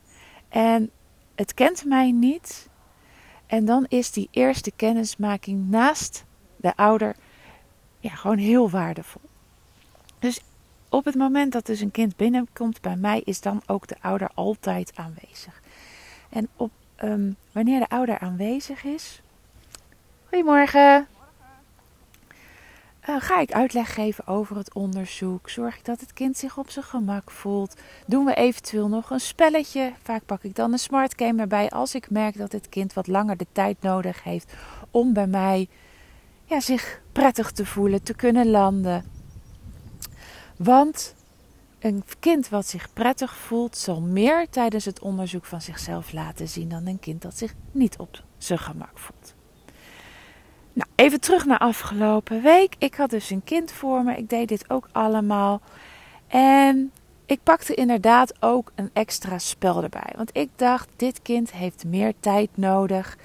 En 0.49 0.91
het 1.35 1.53
kent 1.53 1.85
mij 1.85 2.11
niet. 2.11 2.69
En 3.51 3.65
dan 3.65 3.85
is 3.89 4.11
die 4.11 4.27
eerste 4.31 4.71
kennismaking 4.75 5.69
naast 5.69 6.25
de 6.55 6.75
ouder 6.75 7.15
ja, 7.99 8.15
gewoon 8.15 8.37
heel 8.37 8.69
waardevol. 8.69 9.21
Dus 10.19 10.41
op 10.89 11.05
het 11.05 11.15
moment 11.15 11.51
dat 11.51 11.65
dus 11.65 11.79
een 11.79 11.91
kind 11.91 12.15
binnenkomt 12.15 12.81
bij 12.81 12.95
mij, 12.95 13.21
is 13.25 13.41
dan 13.41 13.61
ook 13.65 13.87
de 13.87 13.95
ouder 14.01 14.29
altijd 14.33 14.91
aanwezig. 14.95 15.61
En 16.29 16.49
op, 16.55 16.71
um, 17.03 17.35
wanneer 17.51 17.79
de 17.79 17.89
ouder 17.89 18.19
aanwezig 18.19 18.83
is. 18.83 19.21
Goedemorgen. 20.27 21.07
Uh, 23.09 23.15
ga 23.19 23.39
ik 23.39 23.51
uitleg 23.51 23.93
geven 23.93 24.27
over 24.27 24.57
het 24.57 24.73
onderzoek? 24.73 25.49
Zorg 25.49 25.77
ik 25.77 25.85
dat 25.85 25.99
het 25.99 26.13
kind 26.13 26.37
zich 26.37 26.57
op 26.57 26.69
zijn 26.69 26.85
gemak 26.85 27.31
voelt? 27.31 27.75
Doen 28.07 28.25
we 28.25 28.33
eventueel 28.33 28.87
nog 28.87 29.09
een 29.09 29.19
spelletje? 29.19 29.93
Vaak 30.03 30.25
pak 30.25 30.43
ik 30.43 30.55
dan 30.55 30.71
een 30.71 30.79
smartgame 30.79 31.41
erbij 31.41 31.69
als 31.69 31.95
ik 31.95 32.09
merk 32.09 32.37
dat 32.37 32.51
het 32.51 32.69
kind 32.69 32.93
wat 32.93 33.07
langer 33.07 33.37
de 33.37 33.47
tijd 33.51 33.81
nodig 33.81 34.23
heeft 34.23 34.53
om 34.91 35.13
bij 35.13 35.27
mij 35.27 35.67
ja, 36.45 36.59
zich 36.59 37.01
prettig 37.11 37.51
te 37.51 37.65
voelen, 37.65 38.03
te 38.03 38.13
kunnen 38.13 38.49
landen. 38.49 39.05
Want 40.57 41.15
een 41.79 42.03
kind 42.19 42.49
wat 42.49 42.67
zich 42.67 42.93
prettig 42.93 43.35
voelt, 43.35 43.77
zal 43.77 44.01
meer 44.01 44.49
tijdens 44.49 44.85
het 44.85 44.99
onderzoek 44.99 45.45
van 45.45 45.61
zichzelf 45.61 46.11
laten 46.11 46.47
zien 46.47 46.69
dan 46.69 46.87
een 46.87 46.99
kind 46.99 47.21
dat 47.21 47.37
zich 47.37 47.53
niet 47.71 47.97
op 47.97 48.23
zijn 48.37 48.59
gemak 48.59 48.99
voelt. 48.99 49.33
Nou, 50.73 50.89
even 50.95 51.19
terug 51.19 51.45
naar 51.45 51.57
afgelopen 51.57 52.41
week. 52.41 52.75
Ik 52.77 52.95
had 52.95 53.09
dus 53.09 53.29
een 53.29 53.43
kind 53.43 53.71
voor 53.71 54.03
me. 54.03 54.17
Ik 54.17 54.29
deed 54.29 54.47
dit 54.47 54.69
ook 54.69 54.89
allemaal. 54.91 55.61
En 56.27 56.91
ik 57.25 57.39
pakte 57.43 57.73
inderdaad 57.73 58.33
ook 58.39 58.71
een 58.75 58.89
extra 58.93 59.37
spel 59.39 59.83
erbij. 59.83 60.13
Want 60.15 60.29
ik 60.37 60.49
dacht, 60.55 60.89
dit 60.95 61.21
kind 61.21 61.51
heeft 61.51 61.85
meer 61.85 62.13
tijd 62.19 62.49
nodig. 62.53 63.17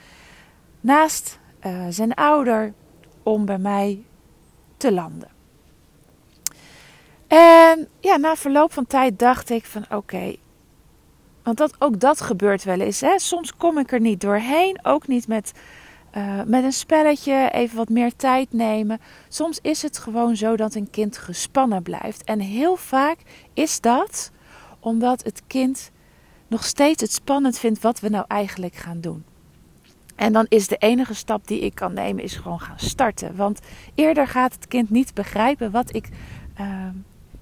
naast 0.81 1.39
uh, 1.67 1.87
zijn 1.89 2.15
ouder 2.15 2.73
om 3.23 3.45
bij 3.45 3.59
mij 3.59 4.05
te 4.77 4.93
landen. 4.93 5.29
En 7.27 7.89
ja, 8.01 8.17
na 8.17 8.37
verloop 8.37 8.73
van 8.73 8.87
tijd 8.87 9.19
dacht 9.19 9.51
ik 9.51 9.65
van 9.65 9.85
oké, 9.91 10.37
want 11.43 11.59
dat, 11.59 11.75
ook 11.79 12.01
dat 12.01 12.21
gebeurt 12.21 12.65
wel 12.65 12.81
eens. 12.81 13.01
Hè? 13.01 13.19
Soms 13.19 13.57
kom 13.57 13.79
ik 13.79 13.93
er 13.93 14.01
niet 14.01 14.21
doorheen, 14.21 14.79
ook 14.83 15.07
niet 15.07 15.29
met, 15.29 15.53
uh, 16.17 16.43
met 16.47 16.65
een 16.65 16.73
spelletje, 16.73 17.51
even 17.53 17.77
wat 17.77 17.89
meer 17.89 18.17
tijd 18.17 18.53
nemen. 18.53 19.01
Soms 19.29 19.59
is 19.63 19.83
het 19.83 19.99
gewoon 19.99 20.37
zo 20.37 20.57
dat 20.57 20.75
een 20.75 20.91
kind 20.91 21.19
gespannen 21.19 21.83
blijft. 21.83 22.25
En 22.25 22.41
heel 22.41 22.77
vaak 22.77 23.17
is 23.55 23.81
dat 23.81 24.31
omdat 24.81 25.25
het 25.25 25.43
kind 25.47 25.91
nog 26.47 26.65
steeds 26.65 27.03
het 27.03 27.13
spannend 27.13 27.59
vindt 27.59 27.81
wat 27.81 28.01
we 28.01 28.09
nou 28.09 28.25
eigenlijk 28.29 28.75
gaan 28.75 29.01
doen. 29.01 29.25
En 30.15 30.33
dan 30.33 30.47
is 30.49 30.69
de 30.69 30.77
enige 30.77 31.15
stap 31.15 31.47
die 31.47 31.61
ik 31.61 31.75
kan 31.75 31.93
nemen, 31.93 32.23
is 32.23 32.37
gewoon 32.37 32.61
gaan 32.61 32.79
starten. 32.79 33.37
Want 33.37 33.61
eerder 33.95 34.27
gaat 34.27 34.55
het 34.55 34.69
kind 34.69 34.91
niet 34.91 35.15
begrijpen 35.15 35.71
wat 35.71 35.95
ik, 35.95 36.09
uh, 36.61 36.67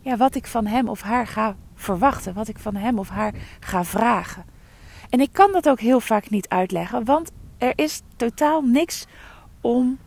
ja, 0.00 0.16
wat 0.16 0.35
ik 0.35 0.47
van 0.47 0.66
hem 0.66 0.88
of 0.88 1.00
haar 1.00 1.26
ga 1.26 1.57
verwachten. 1.75 2.35
Wat 2.35 2.49
ik 2.49 2.59
van 2.59 2.76
hem 2.76 2.99
of 2.99 3.09
haar 3.09 3.35
ga 3.61 3.85
vragen. 3.85 4.45
En 5.11 5.21
ik 5.21 5.33
kan 5.33 5.52
dat 5.52 5.69
ook 5.69 5.81
heel 5.81 6.00
vaak 6.00 6.31
niet 6.31 6.49
uitleggen, 6.49 7.04
want 7.04 7.31
er 7.59 7.73
is 7.77 8.03
totaal 8.17 8.63
niks 8.63 9.07
om 9.61 9.99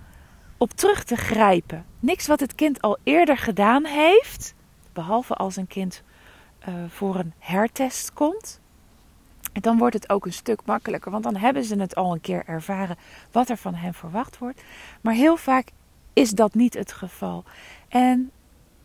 op 0.57 0.71
terug 0.71 1.03
te 1.03 1.15
grijpen. 1.15 1.85
Niks 1.99 2.27
wat 2.27 2.39
het 2.39 2.55
kind 2.55 2.81
al 2.81 2.97
eerder 3.03 3.37
gedaan 3.37 3.85
heeft, 3.85 4.53
behalve 4.93 5.33
als 5.33 5.55
een 5.55 5.67
kind 5.67 6.03
uh, 6.69 6.75
voor 6.87 7.15
een 7.15 7.33
hertest 7.39 8.13
komt. 8.13 8.59
En 9.53 9.61
dan 9.61 9.77
wordt 9.77 9.93
het 9.93 10.09
ook 10.09 10.25
een 10.25 10.33
stuk 10.33 10.61
makkelijker, 10.65 11.11
want 11.11 11.23
dan 11.23 11.35
hebben 11.35 11.63
ze 11.63 11.79
het 11.79 11.95
al 11.95 12.13
een 12.13 12.21
keer 12.21 12.43
ervaren 12.45 12.97
wat 13.31 13.49
er 13.49 13.57
van 13.57 13.73
hen 13.73 13.93
verwacht 13.93 14.37
wordt. 14.37 14.63
Maar 15.01 15.13
heel 15.13 15.37
vaak 15.37 15.71
is 16.13 16.31
dat 16.31 16.53
niet 16.53 16.73
het 16.73 16.91
geval. 16.91 17.43
En 17.87 18.31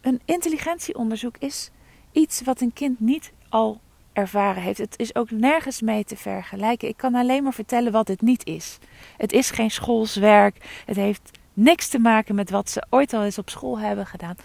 een 0.01 0.21
intelligentieonderzoek 0.25 1.37
is 1.39 1.71
iets 2.13 2.43
wat 2.43 2.61
een 2.61 2.73
kind 2.73 3.01
niet 3.01 3.33
al 3.49 3.81
ervaren 4.13 4.63
heeft. 4.63 4.79
Het 4.79 4.95
is 4.99 5.15
ook 5.15 5.31
nergens 5.31 5.81
mee 5.81 6.05
te 6.05 6.17
vergelijken. 6.17 6.89
Ik 6.89 6.97
kan 6.97 7.15
alleen 7.15 7.43
maar 7.43 7.53
vertellen 7.53 7.93
wat 7.93 8.09
het 8.09 8.21
niet 8.21 8.47
is. 8.47 8.79
Het 9.17 9.33
is 9.33 9.51
geen 9.51 9.71
schoolswerk. 9.71 10.83
Het 10.87 10.97
heeft 10.97 11.31
niks 11.53 11.89
te 11.89 11.99
maken 11.99 12.35
met 12.35 12.51
wat 12.51 12.71
ze 12.71 12.87
ooit 12.91 13.13
al 13.13 13.25
eens 13.25 13.39
op 13.39 13.51
school 13.51 13.79
hebben 13.79 14.07
gedaan. 14.07 14.37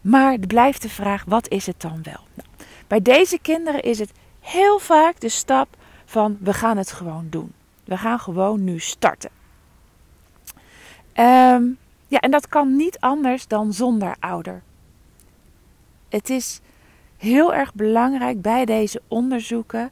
Maar 0.00 0.32
er 0.32 0.46
blijft 0.46 0.82
de 0.82 0.88
vraag: 0.88 1.24
wat 1.24 1.48
is 1.48 1.66
het 1.66 1.80
dan 1.80 2.02
wel? 2.02 2.20
Nou, 2.34 2.48
bij 2.86 3.02
deze 3.02 3.38
kinderen 3.38 3.82
is 3.82 3.98
het 3.98 4.12
heel 4.40 4.78
vaak 4.78 5.20
de 5.20 5.28
stap 5.28 5.76
van 6.04 6.36
we 6.40 6.52
gaan 6.52 6.76
het 6.76 6.92
gewoon 6.92 7.26
doen. 7.30 7.52
We 7.84 7.96
gaan 7.96 8.18
gewoon 8.18 8.64
nu 8.64 8.78
starten. 8.78 9.30
Um, 11.14 11.78
ja, 12.08 12.20
en 12.20 12.30
dat 12.30 12.48
kan 12.48 12.76
niet 12.76 13.00
anders 13.00 13.46
dan 13.46 13.72
zonder 13.72 14.16
ouder. 14.20 14.62
Het 16.08 16.30
is 16.30 16.60
heel 17.16 17.54
erg 17.54 17.74
belangrijk 17.74 18.42
bij 18.42 18.64
deze 18.64 19.02
onderzoeken 19.08 19.90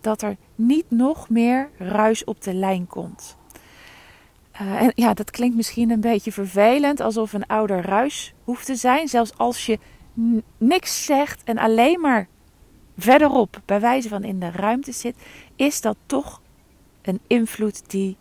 dat 0.00 0.22
er 0.22 0.36
niet 0.54 0.84
nog 0.88 1.28
meer 1.28 1.70
ruis 1.78 2.24
op 2.24 2.42
de 2.42 2.54
lijn 2.54 2.86
komt. 2.86 3.36
Uh, 4.60 4.82
en 4.82 4.92
ja, 4.94 5.14
dat 5.14 5.30
klinkt 5.30 5.56
misschien 5.56 5.90
een 5.90 6.00
beetje 6.00 6.32
vervelend, 6.32 7.00
alsof 7.00 7.32
een 7.32 7.46
ouder 7.46 7.80
ruis 7.80 8.34
hoeft 8.44 8.66
te 8.66 8.74
zijn. 8.74 9.08
Zelfs 9.08 9.36
als 9.36 9.66
je 9.66 9.78
niks 10.58 11.04
zegt 11.04 11.42
en 11.44 11.58
alleen 11.58 12.00
maar 12.00 12.28
verderop, 12.96 13.60
bij 13.64 13.80
wijze 13.80 14.08
van 14.08 14.24
in 14.24 14.40
de 14.40 14.50
ruimte 14.50 14.92
zit, 14.92 15.16
is 15.56 15.80
dat 15.80 15.96
toch 16.06 16.40
een 17.02 17.20
invloed 17.26 17.90
die, 17.90 18.16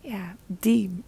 ja, 0.00 0.34
die, 0.46 1.02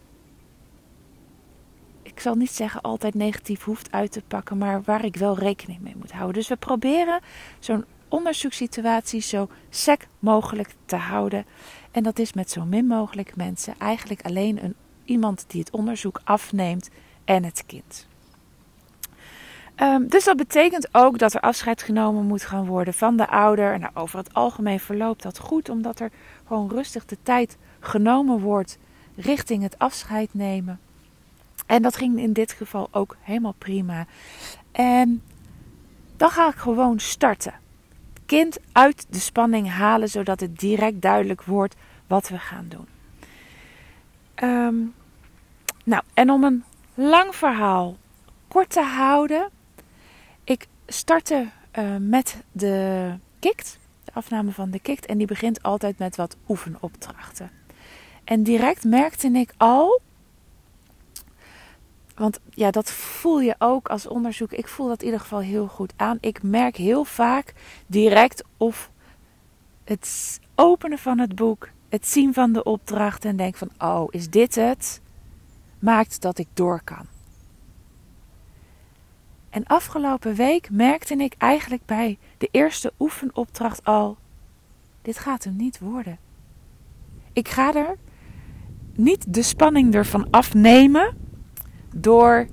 ik 2.18 2.24
zal 2.24 2.34
niet 2.34 2.50
zeggen 2.50 2.80
altijd 2.80 3.14
negatief 3.14 3.64
hoeft 3.64 3.92
uit 3.92 4.12
te 4.12 4.22
pakken, 4.28 4.58
maar 4.58 4.82
waar 4.82 5.04
ik 5.04 5.16
wel 5.16 5.38
rekening 5.38 5.80
mee 5.80 5.96
moet 5.96 6.12
houden. 6.12 6.34
Dus 6.34 6.48
we 6.48 6.56
proberen 6.56 7.20
zo'n 7.58 7.84
onderzoekssituatie 8.08 9.20
zo 9.20 9.48
sec 9.70 10.06
mogelijk 10.18 10.74
te 10.84 10.96
houden. 10.96 11.46
En 11.90 12.02
dat 12.02 12.18
is 12.18 12.32
met 12.32 12.50
zo 12.50 12.64
min 12.64 12.86
mogelijk 12.86 13.36
mensen 13.36 13.74
eigenlijk 13.78 14.22
alleen 14.22 14.64
een, 14.64 14.74
iemand 15.04 15.44
die 15.48 15.60
het 15.60 15.70
onderzoek 15.70 16.20
afneemt 16.24 16.88
en 17.24 17.44
het 17.44 17.62
kind. 17.66 18.06
Um, 19.76 20.08
dus 20.08 20.24
dat 20.24 20.36
betekent 20.36 20.88
ook 20.92 21.18
dat 21.18 21.34
er 21.34 21.40
afscheid 21.40 21.82
genomen 21.82 22.26
moet 22.26 22.44
gaan 22.44 22.66
worden 22.66 22.94
van 22.94 23.16
de 23.16 23.28
ouder. 23.28 23.78
Nou, 23.78 23.92
over 23.94 24.18
het 24.18 24.34
algemeen 24.34 24.80
verloopt 24.80 25.22
dat 25.22 25.38
goed, 25.38 25.68
omdat 25.68 26.00
er 26.00 26.10
gewoon 26.46 26.70
rustig 26.70 27.04
de 27.04 27.18
tijd 27.22 27.56
genomen 27.80 28.40
wordt 28.40 28.78
richting 29.16 29.62
het 29.62 29.78
afscheid 29.78 30.34
nemen. 30.34 30.80
En 31.68 31.82
dat 31.82 31.96
ging 31.96 32.18
in 32.18 32.32
dit 32.32 32.52
geval 32.52 32.88
ook 32.90 33.16
helemaal 33.20 33.54
prima. 33.58 34.06
En 34.72 35.22
dan 36.16 36.30
ga 36.30 36.48
ik 36.48 36.56
gewoon 36.56 36.98
starten. 36.98 37.54
Kind 38.26 38.58
uit 38.72 39.06
de 39.08 39.18
spanning 39.18 39.70
halen, 39.70 40.08
zodat 40.08 40.40
het 40.40 40.58
direct 40.58 41.02
duidelijk 41.02 41.42
wordt 41.42 41.76
wat 42.06 42.28
we 42.28 42.38
gaan 42.38 42.66
doen. 42.68 42.86
Um, 44.48 44.94
nou, 45.84 46.02
en 46.14 46.30
om 46.30 46.44
een 46.44 46.64
lang 46.94 47.34
verhaal 47.34 47.96
kort 48.48 48.70
te 48.70 48.82
houden, 48.82 49.50
ik 50.44 50.66
startte 50.86 51.48
uh, 51.78 51.96
met 52.00 52.42
de 52.52 53.14
KIKT, 53.38 53.78
de 54.04 54.12
afname 54.14 54.52
van 54.52 54.70
de 54.70 54.78
KIKT. 54.78 55.06
En 55.06 55.18
die 55.18 55.26
begint 55.26 55.62
altijd 55.62 55.98
met 55.98 56.16
wat 56.16 56.36
oefenopdrachten. 56.48 57.50
En 58.24 58.42
direct 58.42 58.84
merkte 58.84 59.28
ik 59.28 59.52
al, 59.56 60.00
want 62.18 62.40
ja, 62.50 62.70
dat 62.70 62.90
voel 62.90 63.40
je 63.40 63.54
ook 63.58 63.88
als 63.88 64.06
onderzoek. 64.06 64.52
Ik 64.52 64.68
voel 64.68 64.88
dat 64.88 64.98
in 64.98 65.04
ieder 65.04 65.20
geval 65.20 65.40
heel 65.40 65.66
goed 65.66 65.92
aan. 65.96 66.18
Ik 66.20 66.42
merk 66.42 66.76
heel 66.76 67.04
vaak 67.04 67.54
direct 67.86 68.44
of 68.56 68.90
het 69.84 70.40
openen 70.54 70.98
van 70.98 71.18
het 71.18 71.34
boek, 71.34 71.68
het 71.88 72.06
zien 72.06 72.34
van 72.34 72.52
de 72.52 72.62
opdrachten 72.62 73.30
en 73.30 73.36
denk 73.36 73.56
van, 73.56 73.70
oh, 73.78 74.08
is 74.10 74.30
dit 74.30 74.54
het? 74.54 75.00
Maakt 75.78 76.20
dat 76.20 76.38
ik 76.38 76.48
door 76.54 76.80
kan. 76.84 77.06
En 79.50 79.64
afgelopen 79.64 80.34
week 80.34 80.70
merkte 80.70 81.14
ik 81.14 81.34
eigenlijk 81.38 81.84
bij 81.84 82.18
de 82.38 82.48
eerste 82.50 82.92
oefenopdracht 82.98 83.84
al: 83.84 84.16
dit 85.02 85.18
gaat 85.18 85.44
hem 85.44 85.56
niet 85.56 85.78
worden. 85.78 86.18
Ik 87.32 87.48
ga 87.48 87.74
er 87.74 87.96
niet 88.94 89.34
de 89.34 89.42
spanning 89.42 89.94
ervan 89.94 90.30
afnemen 90.30 91.27
door 91.94 92.46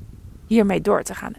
hiermee 0.48 0.82
door 0.82 1.04
te 1.04 1.16
gaan. 1.16 1.34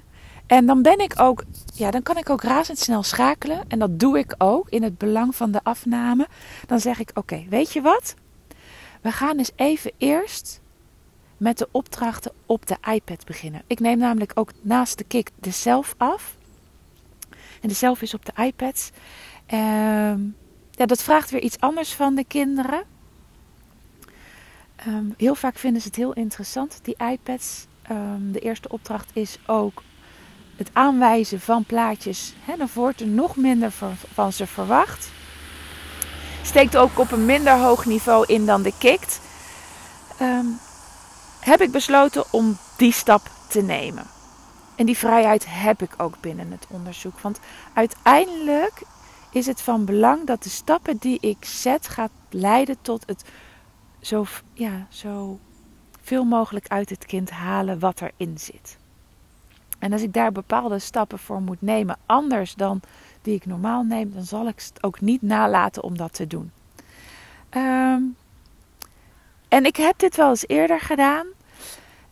En 0.47 0.67
dan 0.67 0.83
ben 0.83 0.99
ik 0.99 1.21
ook, 1.21 1.45
ja, 1.75 1.91
dan 1.91 2.03
kan 2.03 2.17
ik 2.17 2.31
ook 2.31 2.43
razendsnel 2.43 3.03
schakelen. 3.03 3.65
En 3.69 3.79
dat 3.79 3.99
doe 4.00 4.19
ik 4.19 4.35
ook 4.38 4.69
in 4.69 4.83
het 4.83 4.99
belang 4.99 5.37
van 5.37 5.50
de 5.50 5.61
afname. 5.62 6.26
Dan 6.67 6.81
zeg 6.81 6.99
ik: 6.99 7.11
Oké, 7.15 7.45
weet 7.49 7.73
je 7.73 7.81
wat? 7.81 8.15
We 9.00 9.12
gaan 9.12 9.38
eens 9.38 9.53
even 9.57 9.93
eerst 9.99 10.61
met 11.37 11.59
de 11.59 11.69
opdrachten 11.71 12.33
op 12.47 12.67
de 12.67 12.76
iPad 12.93 13.25
beginnen. 13.25 13.62
Ik 13.67 13.81
neem 13.81 13.99
namelijk 13.99 14.33
ook 14.35 14.53
naast 14.61 14.99
de 14.99 15.05
kick 15.05 15.31
de 15.41 15.50
zelf 15.50 15.95
af. 15.97 16.37
En 17.61 17.69
de 17.69 17.75
zelf 17.75 18.03
is 18.03 18.15
op 18.15 18.25
de 18.25 18.43
iPads. 18.45 18.91
Ehm, 19.47 20.21
ja, 20.71 20.87
dat 20.87 21.03
vraagt 21.03 21.31
weer 21.31 21.43
iets 21.43 21.61
anders 21.61 21.95
van 21.95 22.15
de 22.15 22.25
kinderen. 22.25 22.83
Ehm, 24.76 25.05
heel 25.17 25.35
vaak 25.35 25.59
vinden 25.59 25.81
ze 25.81 25.87
het 25.87 25.97
heel 25.97 26.12
interessant, 26.12 26.81
die 26.83 26.97
iPads. 27.11 27.67
Ehm, 27.88 28.33
de 28.33 28.38
eerste 28.38 28.69
opdracht 28.69 29.11
is 29.12 29.38
ook 29.47 29.83
het 30.57 30.71
aanwijzen 30.73 31.40
van 31.40 31.64
plaatjes. 31.64 32.35
Hè, 32.40 32.57
dan 32.57 32.69
wordt 32.75 33.00
er 33.00 33.07
nog 33.07 33.37
minder 33.37 33.71
van, 34.14 34.33
ze 34.33 34.47
verwacht. 34.47 35.11
Steekt 36.43 36.76
ook 36.76 36.99
op 36.99 37.11
een 37.11 37.25
minder 37.25 37.59
hoog 37.59 37.85
niveau 37.85 38.25
in 38.26 38.47
dan 38.47 38.62
de 38.62 38.73
kikt. 38.78 39.21
Um, 40.21 40.59
heb 41.40 41.61
ik 41.61 41.71
besloten 41.71 42.25
om 42.31 42.57
die 42.76 42.93
stap 42.93 43.31
te 43.49 43.62
nemen. 43.62 44.05
En 44.76 44.87
die 44.87 44.97
vrijheid 44.97 45.47
heb 45.49 45.83
ik 45.83 45.95
ook 45.97 46.21
binnen 46.21 46.50
het 46.50 46.66
onderzoek. 46.71 47.21
Want 47.21 47.40
uiteindelijk 47.73 48.83
is 49.31 49.47
het 49.47 49.61
van 49.61 49.85
belang 49.85 50.26
dat 50.26 50.43
de 50.43 50.49
stappen 50.49 50.97
die 50.97 51.19
ik 51.21 51.45
zet 51.45 51.88
gaat 51.88 52.11
leiden 52.31 52.76
tot 52.83 53.02
het 53.07 53.25
zo, 54.00 54.26
ja, 54.55 54.87
zo 54.88 55.38
veel 56.07 56.25
mogelijk 56.25 56.69
uit 56.69 56.91
het 56.91 57.07
kind 57.07 57.31
halen 57.31 57.79
wat 57.79 58.01
erin 58.01 58.39
zit. 58.39 58.79
En 59.79 59.93
als 59.93 60.03
ik 60.03 60.13
daar 60.13 60.33
bepaalde 60.33 60.79
stappen 60.79 61.19
voor 61.19 61.43
moet 61.43 61.63
nemen, 61.63 61.97
anders 62.07 62.55
dan 62.55 62.81
die 63.23 63.35
ik 63.35 63.47
normaal 63.47 63.83
neem, 63.83 64.13
dan 64.13 64.25
zal 64.25 64.49
ik 64.49 64.55
het 64.57 64.83
ook 64.83 65.01
niet 65.01 65.23
nalaten 65.23 65.83
om 65.83 65.97
dat 65.97 66.13
te 66.13 66.27
doen. 66.27 66.53
Um, 67.51 68.17
en 69.49 69.65
ik 69.65 69.77
heb 69.77 69.99
dit 69.99 70.17
wel 70.17 70.29
eens 70.29 70.49
eerder 70.49 70.81
gedaan. 70.81 71.27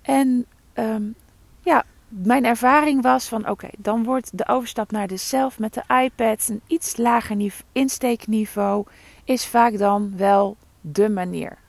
En 0.03 0.47
um, 0.75 1.15
ja, 1.61 1.85
mijn 2.09 2.45
ervaring 2.45 3.03
was 3.03 3.29
van 3.29 3.49
oké, 3.49 3.69
dan 3.79 4.05
wordt 4.05 4.39
de 4.39 4.49
overstap 4.49 4.91
naar 4.91 5.07
de 5.07 5.17
zelf 5.17 5.59
met 5.59 5.75
de 5.75 6.03
iPads 6.03 6.49
een 6.49 6.63
iets 6.67 6.97
lager 6.97 7.53
insteekniveau 7.73 8.87
is 9.25 9.47
vaak 9.47 9.79
dan 9.79 10.17
wel 10.17 10.57
de 10.81 11.09
manier. 11.09 11.63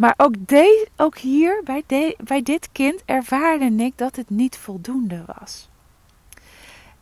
Maar 0.00 0.14
ook, 0.16 0.34
de, 0.46 0.88
ook 0.96 1.18
hier, 1.18 1.62
bij, 1.64 2.14
bij 2.24 2.42
dit 2.42 2.72
kind, 2.72 3.02
ervaarde 3.04 3.64
ik 3.64 3.98
dat 3.98 4.16
het 4.16 4.30
niet 4.30 4.56
voldoende 4.56 5.24
was. 5.38 5.68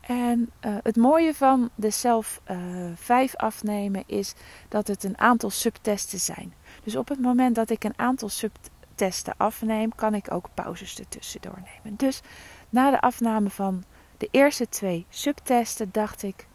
En 0.01 0.51
uh, 0.67 0.77
het 0.83 0.97
mooie 0.97 1.35
van 1.35 1.71
de 1.75 1.91
zelf 1.91 2.41
uh, 2.51 2.57
5 2.95 3.37
afnemen 3.37 4.03
is 4.07 4.35
dat 4.69 4.87
het 4.87 5.05
een 5.05 5.19
aantal 5.19 5.51
subtesten 5.51 6.19
zijn. 6.19 6.55
Dus 6.85 6.97
op 6.97 7.09
het 7.09 7.21
moment 7.21 7.55
dat 7.55 7.71
ik 7.71 7.85
een 7.85 7.99
aantal 7.99 8.29
subtesten 8.29 9.35
afneem, 9.37 9.95
kan 9.95 10.15
ik 10.15 10.33
ook 10.33 10.49
pauzes 10.55 10.99
ertussen 10.99 11.41
doornemen. 11.41 11.97
Dus 11.97 12.21
na 12.69 12.91
de 12.91 13.01
afname 13.01 13.51
van 13.51 13.85
de 14.17 14.29
eerste 14.31 14.69
twee 14.69 15.07
subtesten 15.09 15.89
dacht 15.93 16.23
ik: 16.23 16.47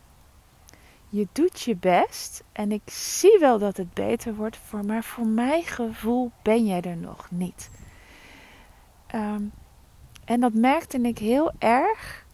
je 1.13 1.27
doet 1.31 1.61
je 1.61 1.75
best 1.75 2.43
en 2.51 2.71
ik 2.71 2.81
zie 2.85 3.37
wel 3.39 3.59
dat 3.59 3.77
het 3.77 3.93
beter 3.93 4.35
wordt, 4.35 4.57
voor, 4.57 4.85
maar 4.85 5.03
voor 5.03 5.25
mijn 5.25 5.63
gevoel 5.63 6.31
ben 6.41 6.65
jij 6.65 6.81
er 6.81 6.97
nog 6.97 7.31
niet. 7.31 7.69
Um, 9.15 9.51
en 10.25 10.39
dat 10.39 10.53
merkte 10.53 11.01
ik 11.01 11.17
heel 11.17 11.51
erg 11.59 12.25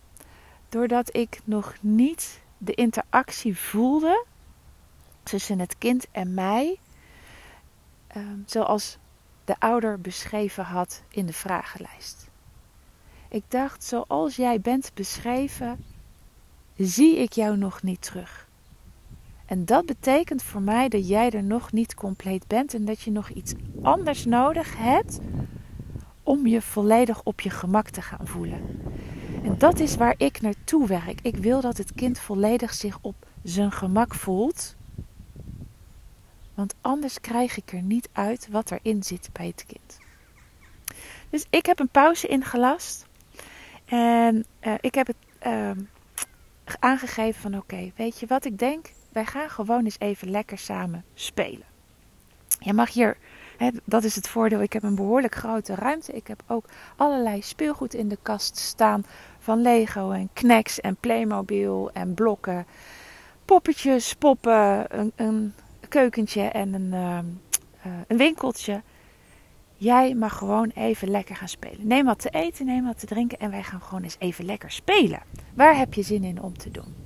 doordat 0.69 1.15
ik 1.15 1.39
nog 1.43 1.75
niet 1.81 2.41
de 2.57 2.73
interactie 2.73 3.57
voelde 3.57 4.25
tussen 5.23 5.59
het 5.59 5.77
kind 5.77 6.07
en 6.11 6.33
mij, 6.33 6.79
um, 8.15 8.43
zoals 8.45 8.97
de 9.45 9.59
ouder 9.59 10.01
beschreven 10.01 10.63
had 10.63 11.03
in 11.09 11.25
de 11.25 11.33
vragenlijst. 11.33 12.29
Ik 13.29 13.43
dacht, 13.47 13.83
zoals 13.83 14.35
jij 14.35 14.61
bent 14.61 14.91
beschreven, 14.93 15.85
zie 16.77 17.17
ik 17.17 17.33
jou 17.33 17.57
nog 17.57 17.83
niet 17.83 18.01
terug. 18.01 18.47
En 19.49 19.65
dat 19.65 19.85
betekent 19.85 20.43
voor 20.43 20.61
mij 20.61 20.89
dat 20.89 21.07
jij 21.07 21.29
er 21.31 21.43
nog 21.43 21.71
niet 21.71 21.93
compleet 21.93 22.47
bent 22.47 22.73
en 22.73 22.85
dat 22.85 23.01
je 23.01 23.11
nog 23.11 23.29
iets 23.29 23.53
anders 23.81 24.25
nodig 24.25 24.77
hebt 24.77 25.19
om 26.23 26.47
je 26.47 26.61
volledig 26.61 27.23
op 27.23 27.41
je 27.41 27.49
gemak 27.49 27.89
te 27.89 28.01
gaan 28.01 28.27
voelen. 28.27 28.81
En 29.43 29.57
dat 29.57 29.79
is 29.79 29.95
waar 29.95 30.13
ik 30.17 30.41
naartoe 30.41 30.87
werk. 30.87 31.19
Ik 31.21 31.35
wil 31.35 31.61
dat 31.61 31.77
het 31.77 31.93
kind 31.93 32.19
volledig 32.19 32.73
zich 32.73 32.97
op 33.01 33.15
zijn 33.43 33.71
gemak 33.71 34.15
voelt. 34.15 34.75
Want 36.53 36.75
anders 36.81 37.21
krijg 37.21 37.57
ik 37.57 37.71
er 37.71 37.81
niet 37.81 38.09
uit 38.11 38.47
wat 38.51 38.71
erin 38.71 39.03
zit 39.03 39.29
bij 39.31 39.47
het 39.47 39.65
kind. 39.67 39.97
Dus 41.29 41.45
ik 41.49 41.65
heb 41.65 41.79
een 41.79 41.89
pauze 41.89 42.27
ingelast. 42.27 43.05
En 43.85 44.45
uh, 44.61 44.73
ik 44.81 44.95
heb 44.95 45.07
het 45.07 45.17
uh, 45.45 45.71
aangegeven 46.79 47.41
van 47.41 47.57
oké, 47.57 47.91
weet 47.95 48.19
je 48.19 48.27
wat 48.27 48.45
ik 48.45 48.59
denk? 48.59 48.97
Wij 49.11 49.25
gaan 49.25 49.49
gewoon 49.49 49.83
eens 49.83 49.99
even 49.99 50.29
lekker 50.29 50.57
samen 50.57 51.03
spelen. 51.13 51.67
Je 52.59 52.73
mag 52.73 52.93
hier, 52.93 53.17
hè, 53.57 53.69
dat 53.83 54.03
is 54.03 54.15
het 54.15 54.27
voordeel, 54.27 54.61
ik 54.61 54.73
heb 54.73 54.83
een 54.83 54.95
behoorlijk 54.95 55.35
grote 55.35 55.75
ruimte. 55.75 56.11
Ik 56.11 56.27
heb 56.27 56.43
ook 56.47 56.65
allerlei 56.95 57.41
speelgoed 57.41 57.93
in 57.93 58.07
de 58.07 58.17
kast 58.21 58.57
staan 58.57 59.05
van 59.39 59.61
Lego 59.61 60.11
en 60.11 60.29
Knacks 60.33 60.79
en 60.79 60.95
Playmobil 60.95 61.89
en 61.93 62.13
blokken. 62.13 62.65
Poppetjes, 63.45 64.13
poppen, 64.13 64.99
een, 64.99 65.11
een 65.15 65.53
keukentje 65.89 66.41
en 66.41 66.73
een, 66.73 66.93
uh, 66.93 67.17
een 68.07 68.17
winkeltje. 68.17 68.81
Jij 69.75 70.13
mag 70.13 70.37
gewoon 70.37 70.71
even 70.75 71.09
lekker 71.09 71.35
gaan 71.35 71.47
spelen. 71.47 71.87
Neem 71.87 72.05
wat 72.05 72.19
te 72.19 72.29
eten, 72.29 72.65
neem 72.65 72.85
wat 72.85 72.99
te 72.99 73.05
drinken 73.05 73.39
en 73.39 73.51
wij 73.51 73.63
gaan 73.63 73.81
gewoon 73.81 74.03
eens 74.03 74.15
even 74.19 74.45
lekker 74.45 74.71
spelen. 74.71 75.21
Waar 75.53 75.77
heb 75.77 75.93
je 75.93 76.01
zin 76.01 76.23
in 76.23 76.41
om 76.41 76.57
te 76.57 76.71
doen? 76.71 76.98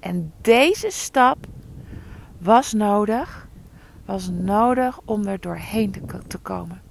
En 0.00 0.32
deze 0.40 0.90
stap 0.90 1.46
was 2.38 2.72
nodig, 2.72 3.48
was 4.04 4.28
nodig 4.28 5.00
om 5.04 5.26
er 5.26 5.40
doorheen 5.40 5.90
te, 6.26 6.38
komen. 6.38 6.82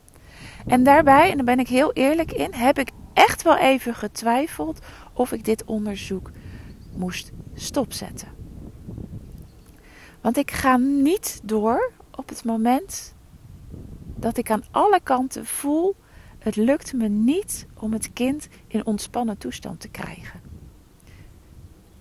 En 0.67 0.83
daarbij, 0.83 1.29
en 1.29 1.35
daar 1.35 1.45
ben 1.45 1.59
ik 1.59 1.67
heel 1.67 1.93
eerlijk 1.93 2.31
in, 2.31 2.53
heb 2.53 2.79
ik 2.79 2.91
echt 3.13 3.41
wel 3.41 3.57
even 3.57 3.95
getwijfeld 3.95 4.79
of 5.13 5.31
ik 5.31 5.45
dit 5.45 5.63
onderzoek 5.63 6.31
moest 6.95 7.31
stopzetten. 7.53 8.27
Want 10.21 10.37
ik 10.37 10.51
ga 10.51 10.77
niet 10.77 11.39
door 11.43 11.91
op 12.15 12.29
het 12.29 12.43
moment 12.43 13.15
dat 14.15 14.37
ik 14.37 14.51
aan 14.51 14.63
alle 14.71 14.99
kanten 15.03 15.45
voel: 15.45 15.95
het 16.39 16.55
lukt 16.55 16.93
me 16.93 17.07
niet 17.07 17.67
om 17.79 17.93
het 17.93 18.13
kind 18.13 18.47
in 18.67 18.85
ontspannen 18.85 19.37
toestand 19.37 19.79
te 19.79 19.89
krijgen. 19.89 20.48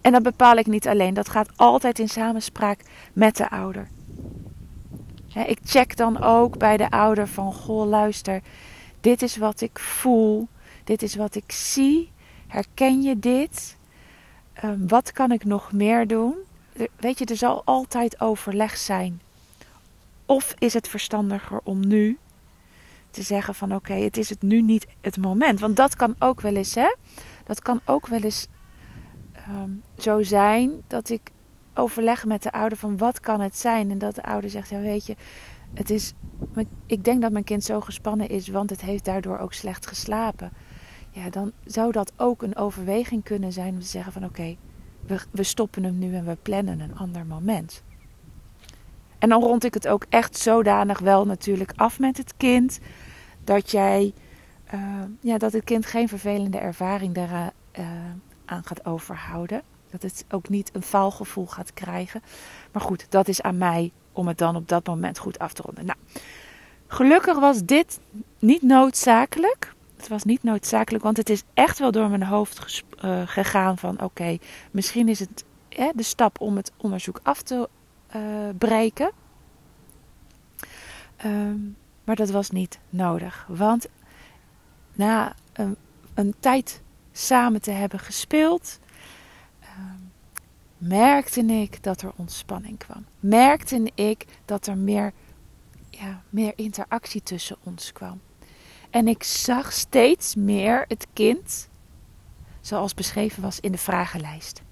En 0.08 0.14
dat 0.14 0.22
bepaal 0.22 0.56
ik 0.56 0.66
niet 0.66 0.88
alleen. 0.88 1.14
Dat 1.14 1.28
gaat 1.28 1.48
altijd 1.56 1.98
in 1.98 2.08
samenspraak 2.08 2.80
met 3.12 3.36
de 3.36 3.50
ouder. 3.50 3.88
ik 5.46 5.58
check 5.64 5.96
dan 5.96 6.22
ook 6.22 6.58
bij 6.58 6.76
de 6.76 6.90
ouder 6.90 7.28
van: 7.28 7.52
Goh, 7.52 7.88
luister, 7.88 8.42
dit 9.00 9.22
is 9.22 9.36
wat 9.36 9.60
ik 9.60 9.78
voel, 9.78 10.48
dit 10.84 11.02
is 11.02 11.14
wat 11.14 11.34
ik 11.34 11.52
zie. 11.52 12.10
Herken 12.46 13.02
je 13.02 13.18
dit? 13.18 13.76
Ehm, 14.52 14.86
wat 14.86 15.12
kan 15.12 15.32
ik 15.32 15.44
nog 15.44 15.72
meer 15.72 16.06
doen? 16.06 16.34
Weet 16.96 17.18
je, 17.18 17.24
er 17.24 17.36
zal 17.36 17.62
altijd 17.64 18.20
overleg 18.20 18.76
zijn. 18.76 19.20
Of 20.26 20.54
is 20.58 20.74
het 20.74 20.88
verstandiger 20.88 21.60
om 21.64 21.86
nu 21.86 22.18
te 23.10 23.22
zeggen 23.22 23.54
van 23.54 23.74
oké, 23.74 23.94
het 23.94 24.16
is 24.16 24.28
het 24.28 24.42
nu 24.42 24.62
niet 24.62 24.86
het 25.00 25.16
moment. 25.16 25.60
Want 25.60 25.76
dat 25.76 25.96
kan 25.96 26.14
ook 26.18 26.40
wel 26.40 26.54
eens, 26.54 26.74
hè? 26.74 26.94
Dat 27.44 27.62
kan 27.62 27.80
ook 27.84 28.06
wel 28.06 28.20
eens 28.20 28.46
um, 29.50 29.82
zo 29.98 30.22
zijn 30.22 30.70
dat 30.86 31.08
ik 31.08 31.30
overleg 31.74 32.24
met 32.24 32.42
de 32.42 32.52
ouder 32.52 32.78
van 32.78 32.96
wat 32.96 33.20
kan 33.20 33.40
het 33.40 33.56
zijn. 33.56 33.90
En 33.90 33.98
dat 33.98 34.14
de 34.14 34.22
ouder 34.22 34.50
zegt, 34.50 34.68
ja 34.68 34.80
weet 34.80 35.06
je, 35.06 35.16
het 35.74 35.90
is, 35.90 36.12
ik 36.86 37.04
denk 37.04 37.22
dat 37.22 37.32
mijn 37.32 37.44
kind 37.44 37.64
zo 37.64 37.80
gespannen 37.80 38.28
is, 38.28 38.48
want 38.48 38.70
het 38.70 38.80
heeft 38.80 39.04
daardoor 39.04 39.38
ook 39.38 39.52
slecht 39.52 39.86
geslapen. 39.86 40.52
Ja, 41.10 41.30
dan 41.30 41.52
zou 41.64 41.92
dat 41.92 42.12
ook 42.16 42.42
een 42.42 42.56
overweging 42.56 43.24
kunnen 43.24 43.52
zijn 43.52 43.74
om 43.74 43.80
te 43.80 43.86
zeggen 43.86 44.12
van 44.12 44.24
oké, 44.24 44.56
we, 45.06 45.18
we 45.30 45.42
stoppen 45.42 45.84
hem 45.84 45.98
nu 45.98 46.14
en 46.14 46.24
we 46.24 46.36
plannen 46.42 46.80
een 46.80 46.96
ander 46.96 47.26
moment. 47.26 47.82
En 49.18 49.28
dan 49.28 49.42
rond 49.42 49.64
ik 49.64 49.74
het 49.74 49.88
ook 49.88 50.06
echt 50.08 50.36
zodanig 50.36 50.98
wel 50.98 51.26
natuurlijk 51.26 51.72
af 51.76 51.98
met 51.98 52.16
het 52.16 52.34
kind. 52.36 52.78
Dat 53.44 53.70
jij, 53.70 54.12
uh, 54.74 54.80
ja, 55.20 55.38
dat 55.38 55.52
het 55.52 55.64
kind 55.64 55.86
geen 55.86 56.08
vervelende 56.08 56.58
ervaring 56.58 57.14
daaraan 57.14 57.50
uh, 57.78 57.86
aan 58.48 58.64
gaat 58.64 58.86
overhouden. 58.86 59.62
Dat 59.90 60.02
het 60.02 60.24
ook 60.30 60.48
niet 60.48 60.70
een 60.72 60.82
faalgevoel 60.82 61.46
gaat 61.46 61.74
krijgen. 61.74 62.22
Maar 62.72 62.82
goed, 62.82 63.06
dat 63.08 63.28
is 63.28 63.42
aan 63.42 63.58
mij 63.58 63.92
om 64.12 64.28
het 64.28 64.38
dan 64.38 64.56
op 64.56 64.68
dat 64.68 64.86
moment 64.86 65.18
goed 65.18 65.38
af 65.38 65.52
te 65.52 65.62
ronden. 65.62 65.86
Nou, 65.86 65.98
gelukkig 66.86 67.38
was 67.38 67.64
dit 67.64 68.00
niet 68.38 68.62
noodzakelijk. 68.62 69.74
Het 69.96 70.08
was 70.08 70.24
niet 70.24 70.42
noodzakelijk, 70.42 71.04
want 71.04 71.16
het 71.16 71.30
is 71.30 71.42
echt 71.54 71.78
wel 71.78 71.90
door 71.90 72.08
mijn 72.08 72.22
hoofd 72.22 72.84
uh, 73.04 73.22
gegaan 73.26 73.78
van 73.78 74.02
oké, 74.02 74.38
misschien 74.70 75.08
is 75.08 75.18
het 75.18 75.44
de 75.94 76.02
stap 76.02 76.40
om 76.40 76.56
het 76.56 76.72
onderzoek 76.76 77.20
af 77.22 77.42
te 77.42 77.68
uh, 78.16 78.22
breken. 78.58 79.10
Um, 81.24 81.76
maar 82.04 82.16
dat 82.16 82.30
was 82.30 82.50
niet 82.50 82.78
nodig, 82.88 83.46
want 83.48 83.88
na 84.92 85.34
een, 85.52 85.76
een 86.14 86.34
tijd 86.40 86.82
samen 87.18 87.60
te 87.60 87.70
hebben 87.70 87.98
gespeeld, 87.98 88.78
ehm, 89.60 89.98
merkte 90.78 91.40
ik 91.40 91.82
dat 91.82 92.02
er 92.02 92.12
ontspanning 92.16 92.78
kwam. 92.78 93.06
Merkte 93.20 93.90
ik 93.94 94.24
dat 94.44 94.66
er 94.66 94.76
meer, 94.76 95.12
ja, 95.90 96.22
meer 96.30 96.52
interactie 96.56 97.22
tussen 97.22 97.56
ons 97.62 97.92
kwam. 97.92 98.20
En 98.90 99.08
ik 99.08 99.22
zag 99.22 99.72
steeds 99.72 100.34
meer 100.34 100.84
het 100.88 101.06
kind 101.12 101.68
zoals 102.60 102.94
beschreven 102.94 103.42
was 103.42 103.60
in 103.60 103.72
de 103.72 103.78
vragenlijst. 103.78 104.62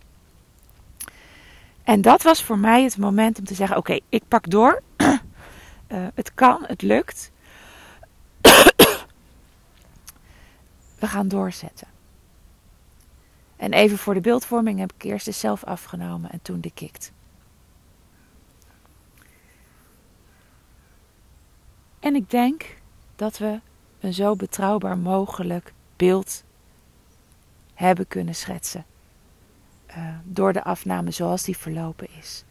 En 1.85 2.01
dat 2.03 2.23
was 2.23 2.43
voor 2.43 2.59
mij 2.59 2.83
het 2.83 2.99
moment 2.99 3.39
om 3.39 3.45
te 3.45 3.55
zeggen: 3.55 3.77
Oké, 3.77 3.99
ik 4.09 4.23
pak 4.29 4.51
door. 4.51 4.83
uh, 4.97 5.17
het 6.15 6.35
kan, 6.35 6.65
het 6.67 6.83
lukt. 6.83 7.31
We 11.01 11.07
gaan 11.07 11.29
doorzetten. 11.29 11.96
En 13.57 13.73
even 13.73 13.99
voor 13.99 14.15
de 14.15 14.21
beeldvorming 14.21 14.79
heb 14.79 14.93
ik 14.93 15.03
eerst 15.03 15.25
de 15.25 15.33
zelf 15.33 15.65
afgenomen 15.65 16.31
en 16.31 16.43
toen 16.43 16.61
de 16.61 16.71
kikt. 16.71 17.13
En 22.01 22.15
ik 22.15 22.31
denk 22.31 22.77
dat 23.17 23.39
we 23.39 23.61
een 24.01 24.15
zo 24.15 24.37
betrouwbaar 24.37 24.99
mogelijk 24.99 25.73
beeld 25.97 26.45
hebben 27.75 28.09
kunnen 28.09 28.35
schetsen. 28.35 28.85
Uh, 29.89 30.15
door 30.25 30.53
de 30.53 30.65
afname 30.65 31.11
zoals 31.11 31.43
die 31.43 31.57
verlopen 31.57 32.09
is. 32.19 32.45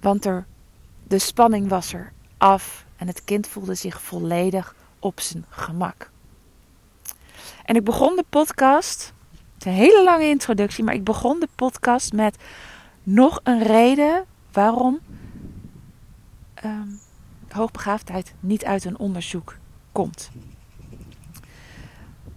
Want 0.00 0.24
er, 0.24 0.46
de 1.02 1.18
spanning 1.18 1.68
was 1.68 1.92
er 1.92 2.12
af 2.36 2.86
en 2.96 3.06
het 3.06 3.24
kind 3.24 3.46
voelde 3.46 3.74
zich 3.74 4.02
volledig 4.02 4.74
op 4.98 5.20
zijn 5.20 5.44
gemak. 5.48 6.10
En 7.66 7.76
ik 7.76 7.84
begon 7.84 8.16
de 8.16 8.24
podcast, 8.30 9.12
het 9.30 9.66
is 9.66 9.72
een 9.72 9.78
hele 9.78 10.04
lange 10.04 10.28
introductie, 10.28 10.84
maar 10.84 10.94
ik 10.94 11.04
begon 11.04 11.40
de 11.40 11.48
podcast 11.54 12.12
met 12.12 12.36
nog 13.02 13.40
een 13.42 13.62
reden 13.62 14.24
waarom, 14.52 14.98
um, 16.64 17.00
hoogbegaafdheid 17.48 18.34
niet 18.40 18.64
uit 18.64 18.84
een 18.84 18.98
onderzoek 18.98 19.56
komt. 19.92 20.30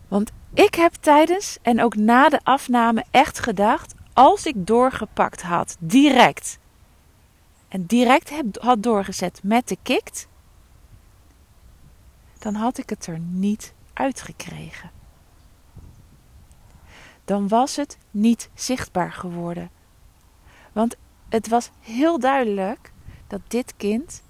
Want 0.08 0.32
ik 0.54 0.76
heb 0.76 0.94
tijdens 0.94 1.58
en 1.62 1.84
ook 1.84 1.96
na 1.96 2.30
de 2.30 2.40
afname 2.44 3.06
echt 3.12 3.40
gedacht, 3.40 3.94
als 4.14 4.46
ik 4.46 4.68
doorgepakt 4.68 5.42
had, 5.42 5.76
direct, 5.80 6.60
en 7.68 7.86
direct 7.86 8.30
heb, 8.30 8.46
had 8.62 8.84
doorgezet 8.84 9.40
met 9.44 9.68
de 9.68 9.78
kikt, 9.84 10.28
dan 12.40 12.54
had 12.56 12.78
ik 12.78 12.90
het 12.90 13.08
er 13.08 13.20
niet 13.20 13.74
uitgekregen. 13.94 14.99
Dan 17.30 17.48
was 17.48 17.76
het 17.76 17.98
niet 18.12 18.50
zichtbaar 18.54 19.12
geworden. 19.12 19.70
Want 20.72 20.96
het 21.30 21.48
was 21.48 21.70
heel 21.80 22.20
duidelijk 22.20 22.92
dat 23.28 23.42
dit 23.48 23.74
kind 23.78 24.24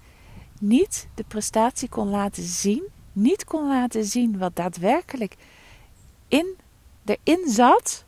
niet 0.58 1.08
de 1.14 1.24
prestatie 1.28 1.88
kon 1.88 2.08
laten 2.08 2.42
zien, 2.42 2.84
niet 3.12 3.44
kon 3.44 3.68
laten 3.68 4.04
zien 4.04 4.38
wat 4.38 4.56
daadwerkelijk 4.56 5.36
in, 6.28 6.56
erin 7.04 7.48
zat. 7.48 8.04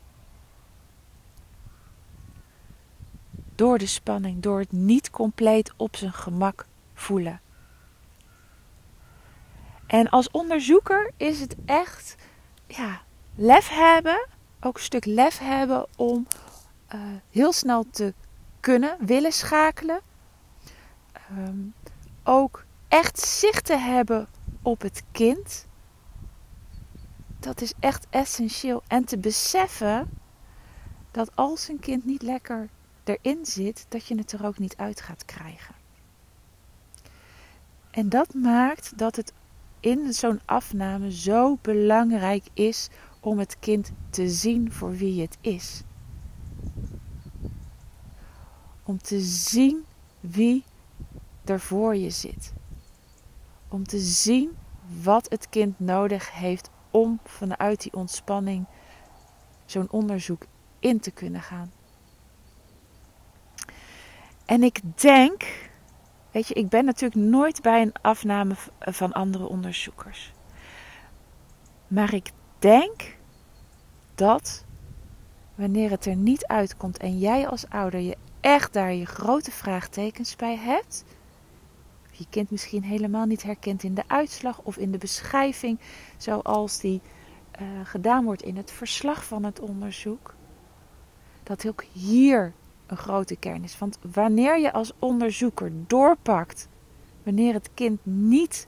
Door 3.55 3.77
de 3.77 3.85
spanning, 3.85 4.41
door 4.41 4.59
het 4.59 4.71
niet 4.71 5.09
compleet 5.09 5.73
op 5.77 5.95
zijn 5.95 6.13
gemak 6.13 6.65
voelen. 6.93 7.41
En 9.87 10.09
als 10.09 10.31
onderzoeker 10.31 11.11
is 11.17 11.39
het 11.39 11.55
echt 11.65 12.15
ja, 12.67 13.01
lef 13.35 13.69
hebben, 13.69 14.27
ook 14.63 14.75
een 14.75 14.83
stuk 14.83 15.05
lef 15.05 15.37
hebben 15.37 15.85
om 15.95 16.27
uh, 16.95 17.01
heel 17.29 17.51
snel 17.51 17.85
te 17.91 18.13
kunnen, 18.59 18.97
willen 18.99 19.31
schakelen. 19.31 20.01
Um, 21.37 21.73
ook 22.23 22.65
echt 22.87 23.19
zicht 23.19 23.65
te 23.65 23.77
hebben 23.77 24.27
op 24.61 24.81
het 24.81 25.03
kind. 25.11 25.67
Dat 27.39 27.61
is 27.61 27.73
echt 27.79 28.07
essentieel. 28.09 28.83
En 28.87 29.05
te 29.05 29.17
beseffen 29.17 30.09
dat 31.11 31.35
als 31.35 31.67
een 31.67 31.79
kind 31.79 32.05
niet 32.05 32.21
lekker 32.21 32.69
erin 33.03 33.45
zit, 33.45 33.85
dat 33.89 34.07
je 34.07 34.17
het 34.17 34.31
er 34.31 34.45
ook 34.45 34.57
niet 34.57 34.77
uit 34.77 35.01
gaat 35.01 35.25
krijgen. 35.25 35.75
En 37.91 38.09
dat 38.09 38.33
maakt 38.33 38.97
dat 38.97 39.15
het 39.15 39.33
in 39.79 40.13
zo'n 40.13 40.41
afname 40.45 41.11
zo 41.11 41.57
belangrijk 41.61 42.45
is 42.53 42.89
om 43.23 43.39
het 43.39 43.59
kind 43.59 43.91
te 44.09 44.29
zien 44.29 44.71
voor 44.71 44.91
wie 44.91 45.21
het 45.21 45.37
is. 45.41 45.83
Om 48.83 48.97
te 48.97 49.19
zien 49.19 49.85
wie 50.19 50.63
er 51.43 51.59
voor 51.59 51.95
je 51.95 52.09
zit. 52.09 52.53
Om 53.67 53.83
te 53.83 53.99
zien 53.99 54.51
wat 55.03 55.29
het 55.29 55.49
kind 55.49 55.79
nodig 55.79 56.31
heeft 56.31 56.69
om 56.91 57.19
vanuit 57.23 57.81
die 57.81 57.93
ontspanning 57.93 58.65
zo'n 59.65 59.91
onderzoek 59.91 60.45
in 60.79 60.99
te 60.99 61.11
kunnen 61.11 61.41
gaan. 61.41 61.71
En 64.45 64.63
ik 64.63 65.01
denk, 65.01 65.69
weet 66.31 66.47
je, 66.47 66.53
ik 66.53 66.69
ben 66.69 66.85
natuurlijk 66.85 67.21
nooit 67.21 67.61
bij 67.61 67.81
een 67.81 67.93
afname 68.01 68.55
van 68.79 69.11
andere 69.11 69.47
onderzoekers. 69.47 70.33
Maar 71.87 72.13
ik 72.13 72.31
denk 72.63 73.15
dat 74.15 74.63
wanneer 75.55 75.89
het 75.89 76.05
er 76.05 76.15
niet 76.15 76.45
uitkomt 76.45 76.97
en 76.97 77.19
jij 77.19 77.47
als 77.47 77.69
ouder 77.69 77.99
je 77.99 78.17
echt 78.39 78.73
daar 78.73 78.93
je 78.93 79.05
grote 79.05 79.51
vraagtekens 79.51 80.35
bij 80.35 80.55
hebt, 80.55 81.03
je 82.11 82.25
kind 82.29 82.51
misschien 82.51 82.83
helemaal 82.83 83.25
niet 83.25 83.43
herkent 83.43 83.83
in 83.83 83.93
de 83.93 84.03
uitslag 84.07 84.59
of 84.61 84.77
in 84.77 84.91
de 84.91 84.97
beschrijving, 84.97 85.79
zoals 86.17 86.79
die 86.79 87.01
uh, 87.61 87.67
gedaan 87.83 88.25
wordt 88.25 88.41
in 88.41 88.57
het 88.57 88.71
verslag 88.71 89.25
van 89.25 89.43
het 89.43 89.59
onderzoek. 89.59 90.35
Dat 91.43 91.67
ook 91.67 91.83
hier 91.91 92.53
een 92.87 92.97
grote 92.97 93.35
kern 93.35 93.63
is. 93.63 93.77
Want 93.77 93.97
wanneer 94.13 94.59
je 94.59 94.73
als 94.73 94.91
onderzoeker 94.99 95.71
doorpakt, 95.87 96.67
wanneer 97.23 97.53
het 97.53 97.69
kind 97.73 98.05
niet 98.05 98.67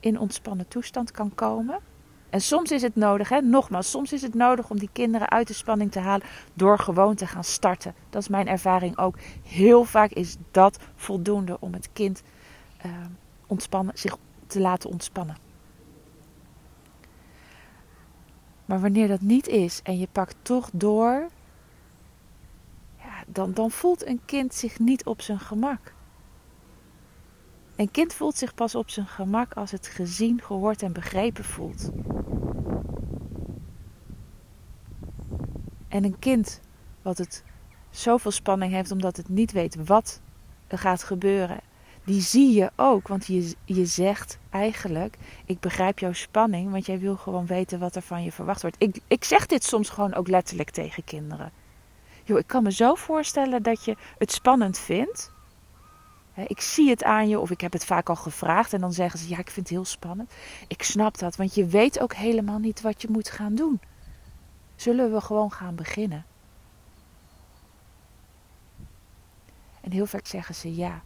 in 0.00 0.18
ontspannen 0.18 0.68
toestand 0.68 1.10
kan 1.10 1.34
komen. 1.34 1.87
En 2.30 2.40
soms 2.40 2.70
is 2.70 2.82
het 2.82 2.96
nodig, 2.96 3.28
hè, 3.28 3.40
nogmaals, 3.40 3.90
soms 3.90 4.12
is 4.12 4.22
het 4.22 4.34
nodig 4.34 4.70
om 4.70 4.78
die 4.78 4.90
kinderen 4.92 5.28
uit 5.30 5.46
de 5.46 5.54
spanning 5.54 5.92
te 5.92 5.98
halen 5.98 6.26
door 6.54 6.78
gewoon 6.78 7.14
te 7.14 7.26
gaan 7.26 7.44
starten. 7.44 7.94
Dat 8.10 8.22
is 8.22 8.28
mijn 8.28 8.48
ervaring 8.48 8.98
ook. 8.98 9.18
Heel 9.42 9.84
vaak 9.84 10.10
is 10.10 10.36
dat 10.50 10.78
voldoende 10.94 11.56
om 11.60 11.72
het 11.72 11.88
kind 11.92 12.22
uh, 12.86 12.92
ontspannen, 13.46 13.98
zich 13.98 14.16
te 14.46 14.60
laten 14.60 14.90
ontspannen. 14.90 15.36
Maar 18.64 18.80
wanneer 18.80 19.08
dat 19.08 19.20
niet 19.20 19.48
is 19.48 19.80
en 19.82 19.98
je 19.98 20.08
pakt 20.12 20.36
toch 20.42 20.70
door, 20.72 21.28
ja, 22.98 23.24
dan, 23.26 23.52
dan 23.52 23.70
voelt 23.70 24.06
een 24.06 24.20
kind 24.24 24.54
zich 24.54 24.78
niet 24.78 25.04
op 25.04 25.20
zijn 25.20 25.40
gemak. 25.40 25.92
Een 27.78 27.90
kind 27.90 28.14
voelt 28.14 28.36
zich 28.36 28.54
pas 28.54 28.74
op 28.74 28.90
zijn 28.90 29.06
gemak 29.06 29.52
als 29.52 29.70
het 29.70 29.86
gezien, 29.86 30.42
gehoord 30.42 30.82
en 30.82 30.92
begrepen 30.92 31.44
voelt. 31.44 31.90
En 35.88 36.04
een 36.04 36.18
kind 36.18 36.60
wat 37.02 37.18
het 37.18 37.44
zoveel 37.90 38.30
spanning 38.30 38.72
heeft 38.72 38.90
omdat 38.90 39.16
het 39.16 39.28
niet 39.28 39.52
weet 39.52 39.86
wat 39.86 40.20
er 40.66 40.78
gaat 40.78 41.02
gebeuren 41.02 41.60
die 42.04 42.20
zie 42.20 42.52
je 42.52 42.70
ook. 42.76 43.08
Want 43.08 43.26
je, 43.26 43.54
je 43.64 43.86
zegt 43.86 44.38
eigenlijk: 44.50 45.16
Ik 45.44 45.60
begrijp 45.60 45.98
jouw 45.98 46.12
spanning, 46.12 46.70
want 46.70 46.86
jij 46.86 46.98
wil 46.98 47.16
gewoon 47.16 47.46
weten 47.46 47.78
wat 47.78 47.96
er 47.96 48.02
van 48.02 48.22
je 48.22 48.32
verwacht 48.32 48.62
wordt. 48.62 48.76
Ik, 48.78 49.00
ik 49.08 49.24
zeg 49.24 49.46
dit 49.46 49.64
soms 49.64 49.88
gewoon 49.88 50.14
ook 50.14 50.28
letterlijk 50.28 50.70
tegen 50.70 51.04
kinderen. 51.04 51.52
Yo, 52.24 52.36
ik 52.36 52.46
kan 52.46 52.62
me 52.62 52.72
zo 52.72 52.94
voorstellen 52.94 53.62
dat 53.62 53.84
je 53.84 53.96
het 54.18 54.32
spannend 54.32 54.78
vindt. 54.78 55.36
Ik 56.46 56.60
zie 56.60 56.90
het 56.90 57.04
aan 57.04 57.28
je, 57.28 57.38
of 57.38 57.50
ik 57.50 57.60
heb 57.60 57.72
het 57.72 57.84
vaak 57.84 58.08
al 58.08 58.16
gevraagd 58.16 58.72
en 58.72 58.80
dan 58.80 58.92
zeggen 58.92 59.18
ze: 59.18 59.28
Ja, 59.28 59.38
ik 59.38 59.50
vind 59.50 59.68
het 59.68 59.76
heel 59.76 59.84
spannend. 59.84 60.32
Ik 60.68 60.82
snap 60.82 61.18
dat, 61.18 61.36
want 61.36 61.54
je 61.54 61.66
weet 61.66 62.00
ook 62.00 62.14
helemaal 62.14 62.58
niet 62.58 62.80
wat 62.80 63.02
je 63.02 63.08
moet 63.10 63.30
gaan 63.30 63.54
doen. 63.54 63.80
Zullen 64.76 65.12
we 65.12 65.20
gewoon 65.20 65.52
gaan 65.52 65.74
beginnen? 65.74 66.26
En 69.80 69.90
heel 69.90 70.06
vaak 70.06 70.26
zeggen 70.26 70.54
ze 70.54 70.74
ja. 70.74 71.02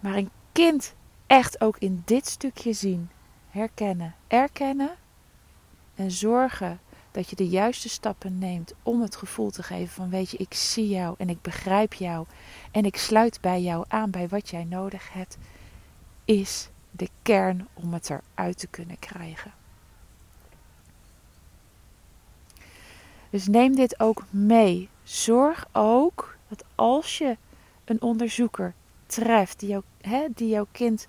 Maar 0.00 0.14
een 0.14 0.30
kind 0.52 0.94
echt 1.26 1.60
ook 1.60 1.78
in 1.78 2.02
dit 2.04 2.26
stukje 2.26 2.72
zien, 2.72 3.10
herkennen, 3.50 4.14
erkennen 4.26 4.90
en 5.94 6.10
zorgen 6.10 6.80
dat 7.16 7.30
je 7.30 7.36
de 7.36 7.48
juiste 7.48 7.88
stappen 7.88 8.38
neemt 8.38 8.74
om 8.82 9.00
het 9.00 9.16
gevoel 9.16 9.50
te 9.50 9.62
geven 9.62 9.94
van 9.94 10.10
weet 10.10 10.30
je, 10.30 10.36
ik 10.36 10.54
zie 10.54 10.88
jou 10.88 11.14
en 11.18 11.28
ik 11.28 11.42
begrijp 11.42 11.94
jou 11.94 12.26
en 12.70 12.84
ik 12.84 12.96
sluit 12.96 13.40
bij 13.40 13.62
jou 13.62 13.84
aan 13.88 14.10
bij 14.10 14.28
wat 14.28 14.48
jij 14.48 14.64
nodig 14.64 15.12
hebt, 15.12 15.38
is 16.24 16.68
de 16.90 17.08
kern 17.22 17.68
om 17.74 17.92
het 17.92 18.10
eruit 18.10 18.58
te 18.58 18.66
kunnen 18.66 18.98
krijgen. 18.98 19.52
Dus 23.30 23.46
neem 23.46 23.74
dit 23.76 24.00
ook 24.00 24.24
mee. 24.30 24.88
Zorg 25.02 25.68
ook 25.72 26.36
dat 26.48 26.64
als 26.74 27.18
je 27.18 27.36
een 27.84 28.02
onderzoeker 28.02 28.74
treft, 29.06 29.60
die, 29.60 29.68
jou, 29.68 29.82
die 30.34 30.48
jouw 30.48 30.66
kind 30.72 31.06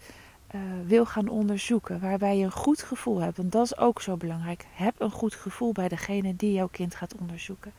uh, 0.56 0.62
wil 0.86 1.06
gaan 1.06 1.28
onderzoeken, 1.28 2.00
waarbij 2.00 2.38
je 2.38 2.44
een 2.44 2.52
goed 2.52 2.84
gevoel 2.84 3.20
hebt. 3.20 3.38
Want 3.38 3.52
dat 3.52 3.66
is 3.66 3.78
ook 3.78 4.02
zo 4.02 4.18
belangrijk. 4.18 4.66
Heb 4.74 4.96
een 4.98 5.12
goed 5.12 5.34
gevoel 5.34 5.72
bij 5.72 5.88
degene 5.88 6.36
die 6.36 6.54
jouw 6.54 6.68
kind 6.68 6.96
gaat 6.96 7.16
onderzoeken. 7.16 7.72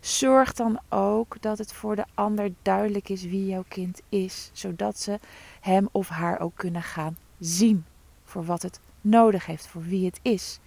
Zorg 0.00 0.52
dan 0.52 0.80
ook 0.88 1.36
dat 1.40 1.58
het 1.58 1.72
voor 1.72 1.96
de 1.96 2.04
ander 2.14 2.52
duidelijk 2.62 3.08
is 3.08 3.22
wie 3.22 3.46
jouw 3.46 3.64
kind 3.68 4.02
is, 4.08 4.50
zodat 4.52 4.98
ze 4.98 5.18
hem 5.60 5.88
of 5.92 6.08
haar 6.08 6.40
ook 6.40 6.52
kunnen 6.54 6.82
gaan 6.82 7.16
zien 7.38 7.84
voor 8.24 8.44
wat 8.44 8.62
het 8.62 8.80
nodig 9.00 9.46
heeft, 9.46 9.66
voor 9.66 9.82
wie 9.82 10.06
het 10.06 10.18
is. 10.22 10.60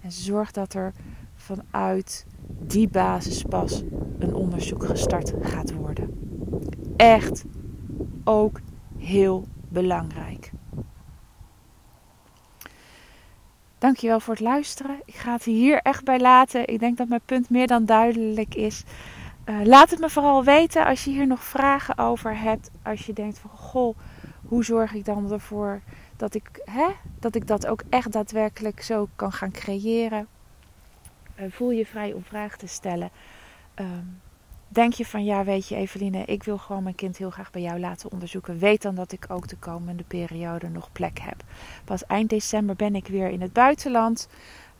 En 0.00 0.12
zorg 0.12 0.50
dat 0.50 0.74
er 0.74 0.92
vanuit 1.34 2.26
die 2.46 2.88
basis 2.88 3.42
pas 3.42 3.82
een 4.18 4.34
onderzoek 4.34 4.84
gestart 4.84 5.32
gaat 5.42 5.72
worden. 5.72 6.30
Echt 6.96 7.44
ook 8.24 8.60
heel 8.98 9.46
belangrijk. 9.68 10.52
Dankjewel 13.78 14.20
voor 14.20 14.34
het 14.34 14.42
luisteren. 14.42 15.00
Ik 15.04 15.14
ga 15.14 15.32
het 15.32 15.44
hier 15.44 15.78
echt 15.78 16.04
bij 16.04 16.20
laten. 16.20 16.68
Ik 16.68 16.78
denk 16.78 16.96
dat 16.96 17.08
mijn 17.08 17.20
punt 17.24 17.50
meer 17.50 17.66
dan 17.66 17.84
duidelijk 17.84 18.54
is. 18.54 18.84
Uh, 19.44 19.60
laat 19.64 19.90
het 19.90 20.00
me 20.00 20.10
vooral 20.10 20.44
weten 20.44 20.86
als 20.86 21.04
je 21.04 21.10
hier 21.10 21.26
nog 21.26 21.44
vragen 21.44 21.98
over 21.98 22.38
hebt. 22.38 22.70
Als 22.82 23.06
je 23.06 23.12
denkt 23.12 23.38
van 23.38 23.50
goh, 23.50 23.96
hoe 24.46 24.64
zorg 24.64 24.94
ik 24.94 25.04
dan 25.04 25.32
ervoor 25.32 25.80
dat 26.16 26.34
ik, 26.34 26.48
hè, 26.64 26.86
dat 27.18 27.34
ik 27.34 27.46
dat 27.46 27.66
ook 27.66 27.82
echt 27.88 28.12
daadwerkelijk 28.12 28.82
zo 28.82 29.08
kan 29.16 29.32
gaan 29.32 29.50
creëren. 29.50 30.26
voel 31.48 31.70
je 31.70 31.86
vrij 31.86 32.12
om 32.12 32.24
vragen 32.24 32.58
te 32.58 32.66
stellen. 32.66 33.10
Ehm, 33.74 34.06
denk 34.72 34.92
je 34.92 35.06
van 35.06 35.24
ja, 35.24 35.44
weet 35.44 35.68
je, 35.68 35.76
Eveline, 35.76 36.24
ik 36.24 36.42
wil 36.42 36.58
gewoon 36.58 36.82
mijn 36.82 36.94
kind 36.94 37.16
heel 37.16 37.30
graag 37.30 37.50
bij 37.50 37.62
jou 37.62 37.80
laten 37.80 38.10
onderzoeken. 38.12 38.58
Weet 38.58 38.82
dan 38.82 38.94
dat 38.94 39.12
ik 39.12 39.24
ook 39.28 39.48
de 39.48 39.56
komende 39.56 40.02
periode 40.02 40.68
nog 40.68 40.92
plek 40.92 41.18
heb. 41.18 41.42
Pas 41.84 42.06
eind 42.06 42.30
december 42.30 42.76
ben 42.76 42.94
ik 42.94 43.06
weer 43.06 43.28
in 43.28 43.40
het 43.40 43.52
buitenland. 43.52 44.28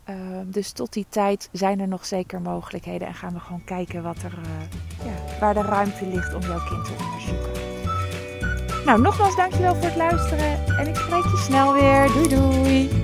Ehm, 0.03 0.45
dus 0.45 0.71
tot 0.71 0.93
die 0.93 1.05
tijd 1.09 1.49
zijn 1.51 1.79
er 1.79 1.87
nog 1.87 2.05
zeker 2.05 2.41
mogelijkheden 2.41 3.07
en 3.07 3.13
gaan 3.13 3.33
we 3.33 3.39
gewoon 3.39 3.63
kijken 3.63 4.03
wat 4.03 4.17
er, 4.17 4.33
uh, 4.33 5.05
ja, 5.05 5.39
waar 5.39 5.53
de 5.53 5.61
ruimte 5.61 6.07
ligt 6.07 6.33
om 6.33 6.41
jouw 6.41 6.65
kind 6.65 6.85
te 6.85 6.93
onderzoeken. 7.05 7.51
Nou, 8.85 9.01
nogmaals 9.01 9.35
dankjewel 9.35 9.75
voor 9.75 9.85
het 9.85 9.95
luisteren 9.95 10.77
en 10.77 10.87
ik 10.87 10.95
spreek 10.95 11.23
je 11.23 11.43
snel 11.45 11.73
weer. 11.73 12.07
Doei 12.07 12.27
doei! 12.27 13.02